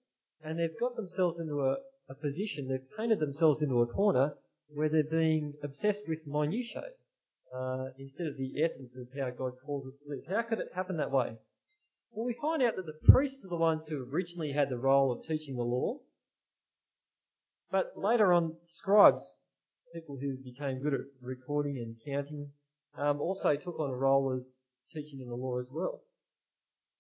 and 0.45 0.61
they've 0.61 0.79
got 0.79 0.95
themselves 0.95 1.41
into 1.41 1.61
a, 1.63 1.79
a 2.09 2.15
position, 2.15 2.69
they've 2.69 2.97
painted 2.97 3.19
themselves 3.19 3.63
into 3.63 3.83
a 3.83 3.87
corner 3.87 4.35
where 4.69 4.89
they're 4.89 5.03
being 5.03 5.55
obsessed 5.65 6.09
with 6.09 6.25
minutiae 6.25 6.91
uh, 7.53 7.87
instead 7.99 8.29
of 8.29 8.37
the 8.37 8.63
essence 8.63 8.97
of 8.97 9.09
how 9.19 9.31
God 9.31 9.55
calls 9.67 9.89
us 9.89 9.99
to 9.99 10.09
live. 10.09 10.23
How 10.29 10.43
could 10.43 10.61
it 10.61 10.71
happen 10.73 10.99
that 10.99 11.11
way? 11.11 11.33
Well, 12.13 12.27
we 12.27 12.35
find 12.41 12.63
out 12.63 12.77
that 12.77 12.87
the 12.87 13.11
priests 13.13 13.45
are 13.45 13.49
the 13.49 13.57
ones 13.57 13.89
who 13.89 14.09
originally 14.09 14.53
had 14.53 14.69
the 14.69 14.79
role 14.79 15.11
of 15.11 15.27
teaching 15.27 15.57
the 15.57 15.65
law, 15.65 15.99
but 17.71 17.93
later 17.97 18.33
on, 18.33 18.57
scribes, 18.63 19.37
people 19.93 20.17
who 20.21 20.37
became 20.37 20.83
good 20.83 20.95
at 20.95 21.01
recording 21.21 21.79
and 21.79 21.97
counting, 22.05 22.51
um, 22.97 23.21
also 23.21 23.57
took 23.57 23.79
on 23.81 23.91
a 23.91 23.97
role 23.97 24.33
as 24.33 24.57
teaching 24.91 25.21
in 25.21 25.29
the 25.29 25.35
law 25.35 25.59
as 25.59 25.69
well. 25.71 26.01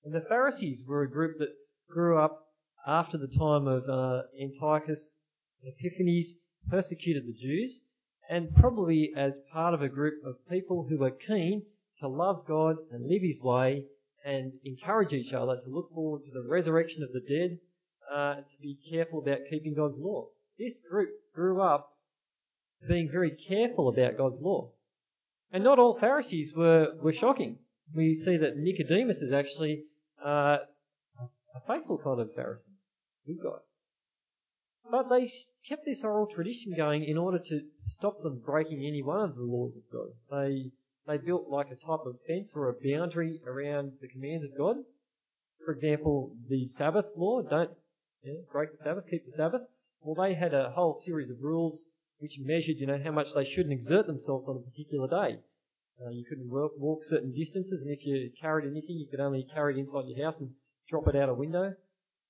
And 0.04 0.14
the 0.14 0.26
Pharisees 0.28 0.84
were 0.86 1.02
a 1.02 1.10
group 1.10 1.38
that 1.38 1.54
grew 1.88 2.18
up 2.18 2.46
after 2.86 3.18
the 3.18 3.28
time 3.28 3.66
of 3.66 3.88
uh, 3.88 4.22
Antiochus 4.40 5.18
Epiphanes, 5.64 6.34
persecuted 6.68 7.26
the 7.26 7.32
Jews, 7.32 7.82
and 8.28 8.54
probably 8.54 9.12
as 9.16 9.40
part 9.52 9.74
of 9.74 9.82
a 9.82 9.88
group 9.88 10.14
of 10.24 10.36
people 10.48 10.86
who 10.88 10.98
were 10.98 11.10
keen 11.10 11.64
to 11.98 12.08
love 12.08 12.44
God 12.46 12.76
and 12.90 13.06
live 13.06 13.22
His 13.22 13.40
way 13.42 13.84
and 14.24 14.52
encourage 14.64 15.12
each 15.12 15.32
other 15.32 15.58
to 15.60 15.70
look 15.70 15.92
forward 15.92 16.24
to 16.24 16.30
the 16.30 16.48
resurrection 16.48 17.02
of 17.02 17.12
the 17.12 17.20
dead, 17.20 17.58
uh, 18.12 18.36
to 18.36 18.56
be 18.60 18.78
careful 18.90 19.20
about 19.20 19.46
keeping 19.48 19.74
God's 19.74 19.98
law. 19.98 20.28
This 20.58 20.80
group 20.80 21.10
grew 21.34 21.60
up 21.60 21.92
being 22.88 23.10
very 23.10 23.30
careful 23.30 23.88
about 23.88 24.16
God's 24.16 24.40
law. 24.40 24.70
And 25.52 25.64
not 25.64 25.78
all 25.78 25.98
Pharisees 25.98 26.54
were, 26.54 26.94
were 27.02 27.12
shocking. 27.12 27.58
We 27.94 28.14
see 28.14 28.36
that 28.36 28.56
Nicodemus 28.56 29.22
is 29.22 29.32
actually 29.32 29.84
uh, 30.24 30.58
a 31.54 31.60
faithful 31.66 31.98
kind 31.98 32.20
of 32.20 32.34
Pharisee. 32.34 32.74
Good 33.26 33.38
guy. 33.42 33.58
But 34.90 35.08
they 35.08 35.30
kept 35.68 35.84
this 35.84 36.04
oral 36.04 36.26
tradition 36.26 36.72
going 36.76 37.04
in 37.04 37.18
order 37.18 37.38
to 37.38 37.60
stop 37.78 38.22
them 38.22 38.40
breaking 38.44 38.84
any 38.86 39.02
one 39.02 39.20
of 39.20 39.36
the 39.36 39.42
laws 39.42 39.76
of 39.76 39.82
God. 39.90 40.10
They 40.30 40.70
they 41.06 41.18
built 41.18 41.48
like 41.48 41.68
a 41.70 41.76
type 41.76 42.04
of 42.04 42.18
fence 42.26 42.52
or 42.54 42.68
a 42.68 42.72
boundary 42.72 43.40
around 43.46 43.92
the 44.00 44.08
commands 44.08 44.44
of 44.44 44.56
God. 44.56 44.76
For 45.64 45.72
example, 45.72 46.32
the 46.48 46.66
Sabbath 46.66 47.06
law, 47.16 47.42
don't 47.42 47.70
break 48.52 48.72
the 48.72 48.78
Sabbath, 48.78 49.04
keep 49.08 49.24
the 49.24 49.30
Sabbath. 49.30 49.62
Well, 50.00 50.14
they 50.14 50.34
had 50.34 50.54
a 50.54 50.70
whole 50.70 50.94
series 50.94 51.30
of 51.30 51.42
rules 51.42 51.86
which 52.18 52.38
measured, 52.40 52.76
you 52.78 52.86
know, 52.86 53.00
how 53.02 53.10
much 53.10 53.34
they 53.34 53.44
shouldn't 53.44 53.72
exert 53.72 54.06
themselves 54.06 54.48
on 54.48 54.56
a 54.56 54.70
particular 54.70 55.08
day. 55.08 55.38
Uh, 56.04 56.10
you 56.10 56.24
couldn't 56.28 56.50
walk, 56.50 56.72
walk 56.78 57.04
certain 57.04 57.32
distances, 57.32 57.82
and 57.82 57.90
if 57.90 58.04
you 58.06 58.30
carried 58.40 58.70
anything, 58.70 58.96
you 58.96 59.06
could 59.10 59.20
only 59.20 59.46
carry 59.52 59.74
it 59.74 59.78
inside 59.78 60.04
your 60.06 60.24
house 60.24 60.40
and 60.40 60.50
drop 60.88 61.08
it 61.08 61.16
out 61.16 61.28
a 61.28 61.34
window. 61.34 61.74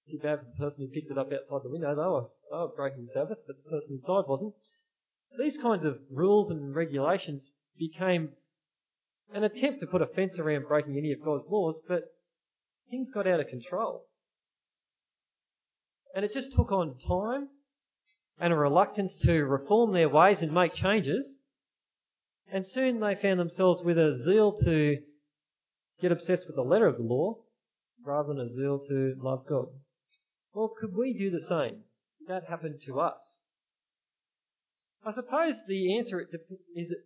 Too 0.08 0.18
bad 0.18 0.38
for 0.38 0.44
the 0.44 0.64
person 0.64 0.84
who 0.84 0.92
picked 0.92 1.10
it 1.10 1.18
up 1.18 1.32
outside 1.32 1.62
the 1.64 1.70
window. 1.70 1.94
They 1.94 2.02
were, 2.02 2.26
they 2.50 2.56
were 2.56 2.76
breaking 2.76 3.02
the 3.02 3.08
Sabbath, 3.08 3.38
but 3.46 3.56
the 3.56 3.70
person 3.70 3.94
inside 3.94 4.24
wasn't. 4.28 4.54
These 5.38 5.58
kinds 5.58 5.84
of 5.84 5.98
rules 6.10 6.50
and 6.50 6.74
regulations 6.74 7.50
became 7.76 8.30
an 9.34 9.42
attempt 9.42 9.80
to 9.80 9.86
put 9.86 10.02
a 10.02 10.06
fence 10.06 10.38
around 10.38 10.68
breaking 10.68 10.96
any 10.96 11.12
of 11.12 11.22
God's 11.22 11.46
laws, 11.48 11.80
but 11.88 12.04
things 12.90 13.10
got 13.10 13.26
out 13.26 13.40
of 13.40 13.48
control. 13.48 14.04
And 16.14 16.24
it 16.24 16.32
just 16.32 16.52
took 16.52 16.70
on 16.70 16.96
time 16.98 17.48
and 18.38 18.52
a 18.52 18.56
reluctance 18.56 19.16
to 19.16 19.44
reform 19.44 19.92
their 19.92 20.08
ways 20.08 20.42
and 20.42 20.52
make 20.52 20.74
changes. 20.74 21.38
And 22.52 22.66
soon 22.66 23.00
they 23.00 23.14
found 23.14 23.40
themselves 23.40 23.82
with 23.82 23.98
a 23.98 24.16
zeal 24.16 24.52
to 24.64 24.98
get 26.00 26.12
obsessed 26.12 26.46
with 26.46 26.56
the 26.56 26.62
letter 26.62 26.86
of 26.86 26.96
the 26.96 27.02
law 27.02 27.38
rather 28.04 28.28
than 28.28 28.40
a 28.40 28.48
zeal 28.48 28.78
to 28.78 29.14
love 29.18 29.46
God. 29.48 29.66
Well, 30.54 30.68
could 30.68 30.94
we 30.94 31.12
do 31.12 31.30
the 31.30 31.40
same? 31.40 31.82
That 32.28 32.44
happened 32.48 32.80
to 32.82 33.00
us. 33.00 33.42
I 35.04 35.10
suppose 35.10 35.64
the 35.66 35.96
answer 35.96 36.20
is 36.74 36.88
that 36.88 37.02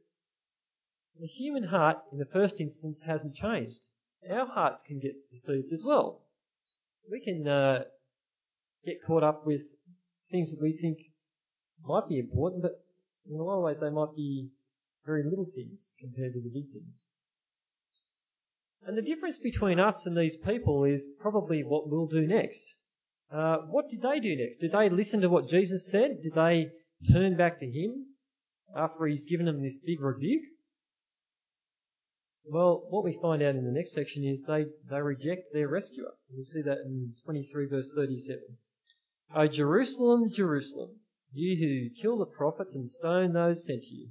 the 1.19 1.27
human 1.27 1.65
heart, 1.65 1.99
in 2.13 2.19
the 2.19 2.25
first 2.25 2.61
instance, 2.61 3.03
hasn't 3.03 3.35
changed. 3.35 3.87
Our 4.31 4.47
hearts 4.47 4.83
can 4.83 4.99
get 4.99 5.17
deceived 5.31 5.73
as 5.73 5.85
well. 5.85 6.23
We 7.11 7.21
can 7.21 7.47
uh, 7.47 7.85
get 8.85 9.05
caught 9.07 9.23
up 9.23 9.47
with 9.47 9.63
things 10.31 10.51
that 10.53 10.63
we 10.63 10.73
think 10.73 10.99
might 11.87 12.09
be 12.09 12.19
important, 12.19 12.63
but 12.63 12.83
in 13.29 13.39
a 13.39 13.43
lot 13.43 13.59
of 13.59 13.65
ways 13.65 13.81
they 13.81 13.91
might 13.91 14.15
be 14.17 14.49
very 15.07 15.23
little 15.25 15.47
things 15.55 15.95
compared 16.01 16.33
to 16.35 16.41
the 16.41 16.51
big 16.51 16.71
things. 16.73 17.01
And 18.87 18.97
the 18.97 19.03
difference 19.03 19.39
between 19.39 19.79
us 19.79 20.07
and 20.07 20.17
these 20.17 20.37
people 20.37 20.85
is 20.85 21.07
probably 21.21 21.63
what 21.63 21.89
we'll 21.89 22.07
do 22.07 22.27
next. 22.27 22.75
Uh, 23.31 23.59
what 23.69 23.89
did 23.89 24.03
they 24.03 24.21
do 24.21 24.37
next? 24.37 24.59
Did 24.59 24.73
they 24.73 24.89
listen 24.89 25.21
to 25.21 25.29
what 25.29 25.49
Jesus 25.49 25.91
said? 25.91 26.23
Did 26.23 26.35
they 26.35 26.71
turn 27.13 27.37
back 27.37 27.59
to 27.59 27.67
Him 27.67 28.07
after 28.75 29.07
He's 29.07 29.27
given 29.27 29.47
them 29.47 29.63
this 29.63 29.79
big 29.79 30.01
rebuke? 30.01 30.43
Well, 32.47 32.87
what 32.89 33.05
we 33.05 33.19
find 33.21 33.43
out 33.43 33.55
in 33.55 33.65
the 33.65 33.71
next 33.71 33.93
section 33.93 34.25
is 34.25 34.43
they, 34.43 34.65
they 34.91 35.01
reject 35.01 35.53
their 35.53 35.69
rescuer. 35.69 36.13
We 36.37 36.45
see 36.45 36.63
that 36.63 36.79
in 36.79 37.15
23 37.25 37.67
verse 37.67 37.91
37. 37.95 38.41
O 39.37 39.47
Jerusalem, 39.47 40.31
Jerusalem, 40.33 40.91
you 41.33 41.57
who 41.57 42.03
kill 42.03 42.19
the 42.19 42.27
prophets 42.27 42.75
and 42.75 42.89
stone 42.89 43.33
those 43.33 43.65
sent 43.65 43.83
to 43.85 43.95
you. 43.95 44.09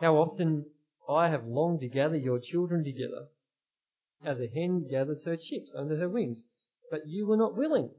How 0.00 0.16
often 0.16 0.66
I 1.08 1.28
have 1.28 1.46
longed 1.46 1.80
to 1.80 1.88
gather 1.88 2.16
your 2.16 2.38
children 2.38 2.84
together, 2.84 3.28
as 4.24 4.40
a 4.40 4.48
hen 4.48 4.88
gathers 4.88 5.24
her 5.24 5.36
chicks 5.36 5.74
under 5.74 5.96
her 5.96 6.08
wings, 6.08 6.48
but 6.90 7.06
you 7.06 7.26
were 7.26 7.36
not 7.36 7.56
willing. 7.56 7.90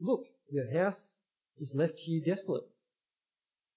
Look, 0.00 0.26
your 0.50 0.70
house 0.72 1.20
is 1.58 1.74
left 1.74 1.98
to 1.98 2.10
you 2.10 2.20
desolate. 2.20 2.64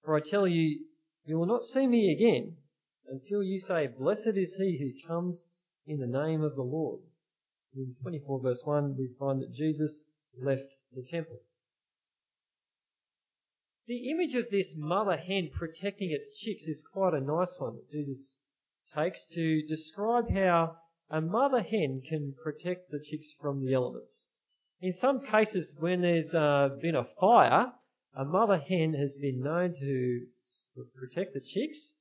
For 0.04 0.16
I 0.16 0.22
tell 0.22 0.48
you, 0.48 0.86
you 1.26 1.38
will 1.38 1.46
not 1.46 1.64
see 1.64 1.88
me 1.88 2.12
again 2.12 2.58
until 3.08 3.44
you 3.44 3.60
say, 3.60 3.88
Blessed 3.88 4.36
is 4.36 4.56
he 4.56 4.78
who 4.78 5.08
comes 5.08 5.46
in 5.88 6.00
the 6.00 6.08
name 6.08 6.42
of 6.42 6.56
the 6.56 6.64
Lord. 6.64 7.02
In 7.76 7.96
24 8.02 8.40
verse 8.40 8.62
1, 8.64 8.96
we 8.98 9.08
find 9.20 9.42
that 9.42 9.52
Jesus 9.52 10.06
left 10.42 10.74
the 10.94 11.04
temple. 11.04 11.40
The 13.88 14.10
image 14.10 14.34
of 14.34 14.50
this 14.50 14.76
mother 14.76 15.16
hen 15.16 15.52
protecting 15.54 16.10
its 16.10 16.36
chicks 16.36 16.68
is 16.68 16.84
quite 16.84 17.14
a 17.14 17.22
nice 17.22 17.60
one 17.60 17.76
that 17.76 17.92
Jesus 17.92 18.40
takes 18.92 19.24
to 19.34 19.62
describe 19.68 20.28
how 20.32 20.78
a 21.12 21.22
mother 21.22 21.62
hen 21.62 22.02
can 22.02 22.34
protect 22.34 22.90
the 22.90 23.00
chicks 23.00 23.32
from 23.40 23.64
the 23.64 23.76
elements. 23.76 24.26
In 24.82 24.92
some 24.92 25.24
cases, 25.24 25.76
when 25.78 26.02
there's 26.02 26.34
uh, 26.34 26.70
been 26.82 26.96
a 26.96 27.06
fire, 27.20 27.74
a 28.16 28.26
mother 28.26 28.58
hen 28.58 28.96
has 28.96 29.16
been 29.18 29.42
known 29.42 29.76
to 29.76 30.28
protect 30.96 31.36
the 31.36 31.40
chicks, 31.42 31.94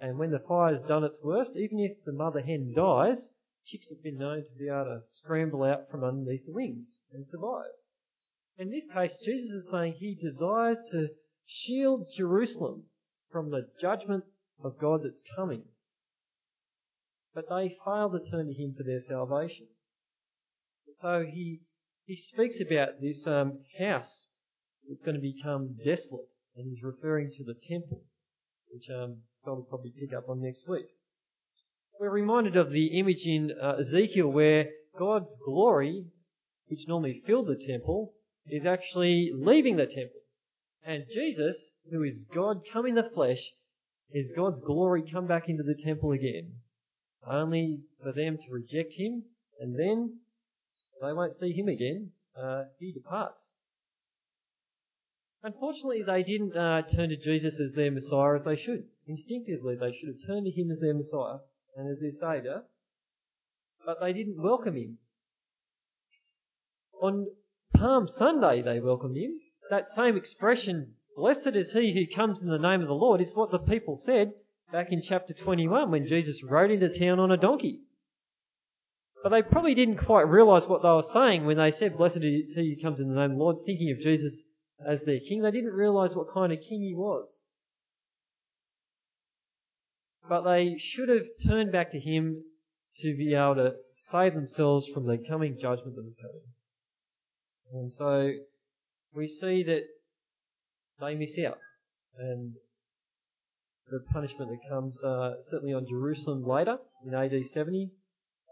and 0.00 0.18
when 0.18 0.30
the 0.30 0.38
fire's 0.38 0.80
done 0.80 1.04
its 1.04 1.22
worst, 1.22 1.54
even 1.54 1.80
if 1.80 2.02
the 2.04 2.12
mother 2.12 2.40
hen 2.40 2.72
dies, 2.74 3.28
chicks 3.62 3.90
have 3.90 4.02
been 4.02 4.16
known 4.16 4.42
to 4.42 4.58
be 4.58 4.68
able 4.68 4.84
to 4.84 5.02
scramble 5.02 5.64
out 5.64 5.90
from 5.90 6.02
underneath 6.02 6.46
the 6.46 6.52
wings 6.52 6.96
and 7.12 7.28
survive. 7.28 7.72
In 8.56 8.70
this 8.70 8.88
case, 8.88 9.18
Jesus 9.22 9.50
is 9.50 9.70
saying 9.70 9.96
he 9.98 10.14
desires 10.14 10.80
to 10.92 11.10
shield 11.46 12.06
Jerusalem 12.14 12.84
from 13.30 13.50
the 13.50 13.68
judgment 13.80 14.24
of 14.62 14.78
God 14.78 15.00
that's 15.04 15.22
coming. 15.36 15.62
But 17.34 17.48
they 17.48 17.76
fail 17.84 18.10
to 18.10 18.30
turn 18.30 18.46
to 18.46 18.52
Him 18.52 18.74
for 18.76 18.82
their 18.82 19.00
salvation. 19.00 19.66
So 20.94 21.24
he, 21.30 21.60
he 22.06 22.16
speaks 22.16 22.60
about 22.60 23.00
this 23.02 23.26
um, 23.26 23.58
house 23.78 24.26
that's 24.88 25.02
going 25.02 25.16
to 25.16 25.20
become 25.20 25.76
desolate, 25.84 26.28
and 26.56 26.66
he's 26.66 26.82
referring 26.82 27.30
to 27.36 27.44
the 27.44 27.54
temple, 27.54 28.02
which 28.72 28.88
um, 28.88 29.18
Scott 29.34 29.56
will 29.56 29.64
probably 29.64 29.92
pick 30.00 30.16
up 30.16 30.28
on 30.28 30.40
next 30.40 30.66
week. 30.68 30.86
We're 32.00 32.10
reminded 32.10 32.56
of 32.56 32.70
the 32.70 32.98
image 32.98 33.26
in 33.26 33.52
uh, 33.60 33.76
Ezekiel 33.80 34.28
where 34.28 34.68
God's 34.98 35.38
glory, 35.44 36.06
which 36.68 36.88
normally 36.88 37.22
filled 37.26 37.48
the 37.48 37.56
temple, 37.56 38.14
is 38.48 38.64
actually 38.64 39.32
leaving 39.34 39.76
the 39.76 39.86
temple. 39.86 40.20
And 40.86 41.04
Jesus, 41.12 41.74
who 41.90 42.04
is 42.04 42.26
God 42.32 42.62
come 42.72 42.86
in 42.86 42.94
the 42.94 43.10
flesh, 43.12 43.52
is 44.12 44.32
God's 44.32 44.60
glory 44.60 45.02
come 45.02 45.26
back 45.26 45.48
into 45.48 45.64
the 45.64 45.74
temple 45.74 46.12
again. 46.12 46.52
Only 47.26 47.80
for 48.00 48.12
them 48.12 48.38
to 48.38 48.52
reject 48.52 48.94
him, 48.94 49.24
and 49.58 49.76
then 49.76 50.20
they 51.02 51.12
won't 51.12 51.34
see 51.34 51.52
him 51.52 51.66
again. 51.66 52.12
Uh, 52.40 52.64
he 52.78 52.92
departs. 52.92 53.52
Unfortunately, 55.42 56.02
they 56.02 56.22
didn't 56.22 56.56
uh, 56.56 56.82
turn 56.82 57.08
to 57.08 57.16
Jesus 57.16 57.58
as 57.58 57.74
their 57.74 57.90
Messiah 57.90 58.36
as 58.36 58.44
they 58.44 58.56
should. 58.56 58.84
Instinctively, 59.08 59.74
they 59.74 59.92
should 59.92 60.08
have 60.08 60.26
turned 60.26 60.46
to 60.46 60.52
him 60.52 60.70
as 60.70 60.78
their 60.78 60.94
Messiah 60.94 61.38
and 61.76 61.90
as 61.90 62.00
their 62.00 62.12
Saviour, 62.12 62.62
but 63.84 63.98
they 64.00 64.12
didn't 64.12 64.40
welcome 64.40 64.76
him. 64.76 64.98
On 67.02 67.26
Palm 67.74 68.06
Sunday, 68.06 68.62
they 68.62 68.80
welcomed 68.80 69.16
him, 69.16 69.40
that 69.70 69.88
same 69.88 70.16
expression, 70.16 70.94
blessed 71.16 71.54
is 71.54 71.72
he 71.72 71.92
who 71.92 72.14
comes 72.14 72.42
in 72.42 72.48
the 72.48 72.58
name 72.58 72.82
of 72.82 72.88
the 72.88 72.94
Lord, 72.94 73.20
is 73.20 73.34
what 73.34 73.50
the 73.50 73.58
people 73.58 73.96
said 73.96 74.32
back 74.72 74.92
in 74.92 75.02
chapter 75.02 75.32
21 75.32 75.90
when 75.90 76.06
Jesus 76.06 76.42
rode 76.42 76.70
into 76.70 76.88
town 76.88 77.18
on 77.18 77.30
a 77.30 77.36
donkey. 77.36 77.80
But 79.22 79.30
they 79.30 79.42
probably 79.42 79.74
didn't 79.74 79.98
quite 79.98 80.28
realize 80.28 80.66
what 80.66 80.82
they 80.82 80.88
were 80.88 81.02
saying 81.02 81.46
when 81.46 81.56
they 81.56 81.70
said, 81.70 81.96
Blessed 81.96 82.22
is 82.22 82.54
he 82.54 82.74
who 82.74 82.82
comes 82.82 83.00
in 83.00 83.08
the 83.08 83.14
name 83.14 83.32
of 83.32 83.36
the 83.38 83.42
Lord, 83.42 83.56
thinking 83.64 83.90
of 83.90 84.00
Jesus 84.00 84.44
as 84.86 85.04
their 85.04 85.20
king. 85.20 85.42
They 85.42 85.50
didn't 85.50 85.72
realize 85.72 86.14
what 86.14 86.32
kind 86.32 86.52
of 86.52 86.60
king 86.60 86.82
he 86.82 86.94
was. 86.94 87.42
But 90.28 90.42
they 90.42 90.76
should 90.78 91.08
have 91.08 91.26
turned 91.46 91.72
back 91.72 91.90
to 91.90 92.00
him 92.00 92.42
to 92.96 93.16
be 93.16 93.34
able 93.34 93.56
to 93.56 93.74
save 93.92 94.34
themselves 94.34 94.86
from 94.86 95.06
the 95.06 95.18
coming 95.18 95.58
judgment 95.58 95.96
that 95.96 96.04
was 96.04 96.16
coming. 96.16 96.42
And 97.72 97.92
so 97.92 98.32
we 99.14 99.28
see 99.28 99.62
that 99.64 99.82
they 101.00 101.14
miss 101.14 101.38
out. 101.38 101.58
And 102.18 102.54
the 103.90 104.00
punishment 104.12 104.50
that 104.50 104.68
comes 104.68 105.02
uh, 105.04 105.34
certainly 105.42 105.74
on 105.74 105.86
Jerusalem 105.88 106.44
later 106.46 106.78
in 107.06 107.14
AD 107.14 107.46
70 107.46 107.90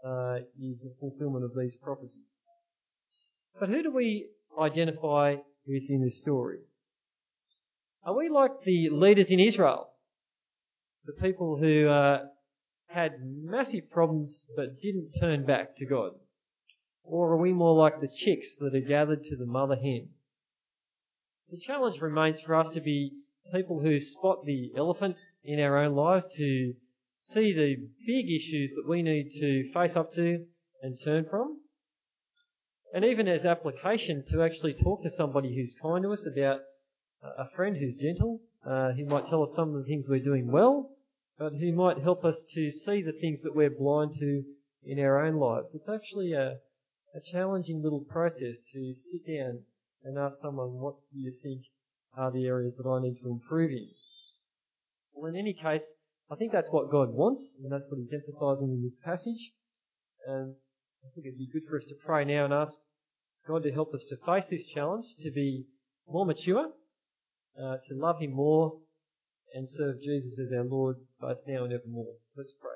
uh, 0.05 0.37
is 0.61 0.85
a 0.85 0.99
fulfillment 0.99 1.43
of 1.43 1.51
these 1.57 1.75
prophecies. 1.75 2.21
But 3.59 3.69
who 3.69 3.83
do 3.83 3.91
we 3.91 4.29
identify 4.59 5.35
with 5.67 5.89
in 5.89 6.03
this 6.03 6.19
story? 6.19 6.59
Are 8.03 8.15
we 8.15 8.29
like 8.29 8.51
the 8.63 8.89
leaders 8.91 9.31
in 9.31 9.39
Israel? 9.39 9.89
The 11.05 11.13
people 11.13 11.57
who 11.57 11.87
uh, 11.87 12.25
had 12.87 13.13
massive 13.21 13.89
problems 13.89 14.45
but 14.55 14.79
didn't 14.81 15.11
turn 15.19 15.45
back 15.45 15.75
to 15.77 15.85
God? 15.85 16.11
Or 17.03 17.33
are 17.33 17.37
we 17.37 17.53
more 17.53 17.75
like 17.75 17.99
the 17.99 18.07
chicks 18.07 18.57
that 18.57 18.75
are 18.75 18.87
gathered 18.87 19.23
to 19.23 19.35
the 19.35 19.45
mother 19.45 19.75
hen? 19.75 20.09
The 21.51 21.57
challenge 21.57 22.01
remains 22.01 22.41
for 22.41 22.55
us 22.55 22.69
to 22.71 22.81
be 22.81 23.11
people 23.53 23.79
who 23.79 23.99
spot 23.99 24.45
the 24.45 24.71
elephant 24.75 25.15
in 25.43 25.59
our 25.59 25.77
own 25.77 25.93
lives, 25.95 26.25
to 26.35 26.73
see 27.17 27.53
the 27.53 27.75
big 28.05 28.31
issues 28.31 28.73
that 28.73 28.87
we 28.87 29.01
need 29.01 29.29
to 29.39 29.71
face 29.71 29.95
up 29.95 30.11
to 30.11 30.45
and 30.81 30.97
turn 31.03 31.25
from. 31.25 31.61
And 32.93 33.05
even 33.05 33.27
as 33.27 33.45
application, 33.45 34.23
to 34.27 34.41
actually 34.41 34.73
talk 34.73 35.03
to 35.03 35.09
somebody 35.09 35.55
who's 35.55 35.75
kind 35.75 36.03
to 36.03 36.13
us 36.13 36.25
about 36.25 36.61
a 37.21 37.49
friend 37.55 37.77
who's 37.77 37.99
gentle, 37.99 38.41
uh, 38.65 38.93
who 38.93 39.05
might 39.05 39.25
tell 39.25 39.43
us 39.43 39.53
some 39.53 39.69
of 39.69 39.75
the 39.75 39.87
things 39.87 40.09
we're 40.09 40.19
doing 40.19 40.51
well, 40.51 40.91
but 41.37 41.53
who 41.53 41.71
might 41.73 41.99
help 41.99 42.25
us 42.25 42.43
to 42.53 42.71
see 42.71 43.01
the 43.01 43.11
things 43.11 43.43
that 43.43 43.55
we're 43.55 43.69
blind 43.69 44.13
to 44.13 44.43
in 44.83 44.99
our 44.99 45.23
own 45.23 45.35
lives. 45.35 45.75
It's 45.75 45.89
actually 45.89 46.33
a, 46.33 46.57
a 47.13 47.19
challenging 47.31 47.83
little 47.83 48.01
process 48.01 48.61
to 48.73 48.93
sit 48.95 49.27
down 49.27 49.63
and 50.05 50.17
ask 50.17 50.39
someone, 50.39 50.79
what 50.79 50.95
do 51.11 51.19
you 51.19 51.33
think 51.43 51.63
are 52.15 52.31
the 52.31 52.45
areas 52.45 52.77
that 52.77 52.87
I 52.87 53.01
need 53.01 53.17
to 53.21 53.29
improve 53.29 53.71
in? 53.71 53.89
Well, 55.13 55.29
in 55.29 55.35
any 55.35 55.53
case, 55.53 55.93
I 56.31 56.35
think 56.35 56.51
that's 56.51 56.69
what 56.69 56.91
God 56.91 57.09
wants, 57.09 57.57
and 57.61 57.71
that's 57.71 57.87
what 57.89 57.97
He's 57.97 58.13
emphasizing 58.13 58.69
in 58.69 58.83
this 58.83 58.95
passage. 59.03 59.51
And 60.27 60.55
I 61.03 61.07
think 61.13 61.25
it'd 61.25 61.37
be 61.37 61.49
good 61.51 61.67
for 61.69 61.77
us 61.77 61.85
to 61.85 61.95
pray 62.05 62.23
now 62.23 62.45
and 62.45 62.53
ask 62.53 62.79
God 63.47 63.63
to 63.63 63.71
help 63.71 63.93
us 63.93 64.05
to 64.05 64.17
face 64.25 64.49
this 64.49 64.65
challenge, 64.65 65.05
to 65.19 65.31
be 65.31 65.65
more 66.07 66.25
mature, 66.25 66.69
uh, 67.61 67.77
to 67.87 67.95
love 67.95 68.19
Him 68.19 68.31
more, 68.31 68.79
and 69.53 69.69
serve 69.69 70.01
Jesus 70.01 70.39
as 70.39 70.51
our 70.51 70.65
Lord 70.65 70.97
both 71.19 71.37
now 71.47 71.63
and 71.63 71.73
evermore. 71.73 72.13
Let's 72.35 72.53
pray. 72.59 72.71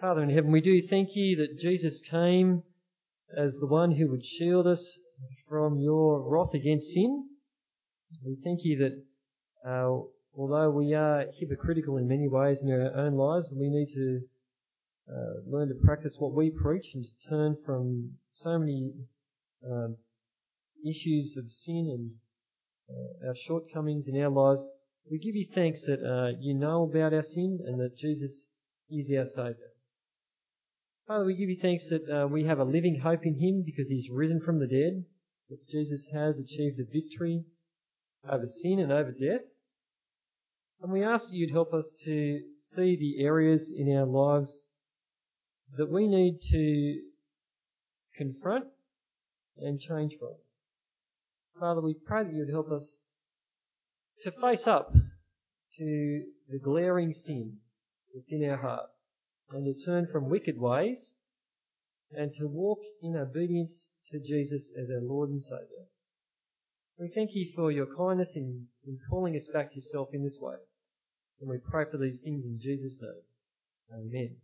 Father 0.00 0.22
in 0.22 0.30
heaven, 0.30 0.50
we 0.50 0.62
do 0.62 0.80
thank 0.80 1.10
you 1.14 1.36
that 1.36 1.60
Jesus 1.60 2.00
came 2.00 2.62
as 3.36 3.58
the 3.60 3.66
one 3.66 3.92
who 3.92 4.08
would 4.08 4.24
shield 4.24 4.66
us 4.66 4.98
from 5.48 5.78
your 5.78 6.22
wrath 6.22 6.54
against 6.54 6.92
sin. 6.92 7.28
We 8.24 8.36
thank 8.42 8.60
you 8.64 8.78
that 8.78 9.04
uh, 9.68 10.02
although 10.36 10.70
we 10.70 10.94
are 10.94 11.26
hypocritical 11.38 11.96
in 11.96 12.08
many 12.08 12.28
ways 12.28 12.64
in 12.64 12.72
our 12.72 12.94
own 12.96 13.14
lives, 13.14 13.54
we 13.56 13.68
need 13.68 13.88
to 13.94 14.20
uh, 15.10 15.40
learn 15.46 15.68
to 15.68 15.74
practice 15.84 16.16
what 16.18 16.32
we 16.32 16.50
preach 16.50 16.94
and 16.94 17.04
turn 17.28 17.56
from 17.64 18.12
so 18.30 18.58
many 18.58 18.92
um, 19.68 19.96
issues 20.88 21.36
of 21.36 21.50
sin 21.50 21.90
and 21.92 22.10
uh, 22.90 23.28
our 23.28 23.34
shortcomings 23.34 24.08
in 24.08 24.20
our 24.22 24.30
lives. 24.30 24.70
We 25.10 25.18
give 25.18 25.34
you 25.34 25.44
thanks 25.44 25.86
that 25.86 26.00
uh, 26.02 26.38
you 26.40 26.54
know 26.54 26.84
about 26.84 27.12
our 27.12 27.22
sin 27.22 27.58
and 27.66 27.80
that 27.80 27.96
Jesus 27.96 28.48
is 28.90 29.10
our 29.16 29.24
Saviour. 29.24 29.69
Father, 31.10 31.24
we 31.24 31.34
give 31.34 31.48
you 31.48 31.58
thanks 31.60 31.88
that 31.88 32.08
uh, 32.08 32.28
we 32.28 32.44
have 32.44 32.60
a 32.60 32.64
living 32.64 33.00
hope 33.02 33.26
in 33.26 33.34
Him 33.34 33.64
because 33.66 33.88
He's 33.88 34.08
risen 34.08 34.40
from 34.40 34.60
the 34.60 34.68
dead, 34.68 35.04
that 35.48 35.68
Jesus 35.68 36.06
has 36.12 36.38
achieved 36.38 36.78
a 36.78 36.84
victory 36.84 37.42
over 38.30 38.46
sin 38.46 38.78
and 38.78 38.92
over 38.92 39.10
death. 39.10 39.42
And 40.80 40.92
we 40.92 41.02
ask 41.02 41.30
that 41.30 41.34
you'd 41.34 41.50
help 41.50 41.74
us 41.74 41.96
to 42.04 42.38
see 42.58 42.96
the 42.96 43.24
areas 43.24 43.72
in 43.76 43.92
our 43.96 44.06
lives 44.06 44.66
that 45.76 45.90
we 45.90 46.06
need 46.06 46.38
to 46.52 47.00
confront 48.16 48.66
and 49.58 49.80
change 49.80 50.12
from. 50.16 50.36
Father, 51.58 51.80
we 51.80 51.96
pray 52.06 52.22
that 52.22 52.32
you'd 52.32 52.50
help 52.50 52.70
us 52.70 52.98
to 54.20 54.30
face 54.30 54.68
up 54.68 54.92
to 55.76 56.22
the 56.48 56.60
glaring 56.60 57.12
sin 57.12 57.56
that's 58.14 58.30
in 58.30 58.48
our 58.48 58.58
heart 58.58 58.90
and 59.52 59.64
to 59.64 59.84
turn 59.84 60.06
from 60.06 60.28
wicked 60.28 60.58
ways 60.58 61.12
and 62.12 62.32
to 62.34 62.46
walk 62.46 62.80
in 63.02 63.16
obedience 63.16 63.88
to 64.10 64.20
Jesus 64.20 64.72
as 64.80 64.90
our 64.90 65.00
Lord 65.00 65.30
and 65.30 65.42
Saviour. 65.42 65.86
We 66.98 67.08
thank 67.08 67.30
you 67.34 67.52
for 67.54 67.70
your 67.70 67.86
kindness 67.96 68.36
in, 68.36 68.66
in 68.86 68.98
calling 69.08 69.34
us 69.36 69.48
back 69.48 69.70
to 69.70 69.76
yourself 69.76 70.08
in 70.12 70.22
this 70.22 70.38
way. 70.40 70.56
And 71.40 71.48
we 71.48 71.58
pray 71.58 71.84
for 71.90 71.96
these 71.96 72.22
things 72.22 72.44
in 72.44 72.58
Jesus' 72.60 73.00
name. 73.00 73.22
Amen. 73.92 74.36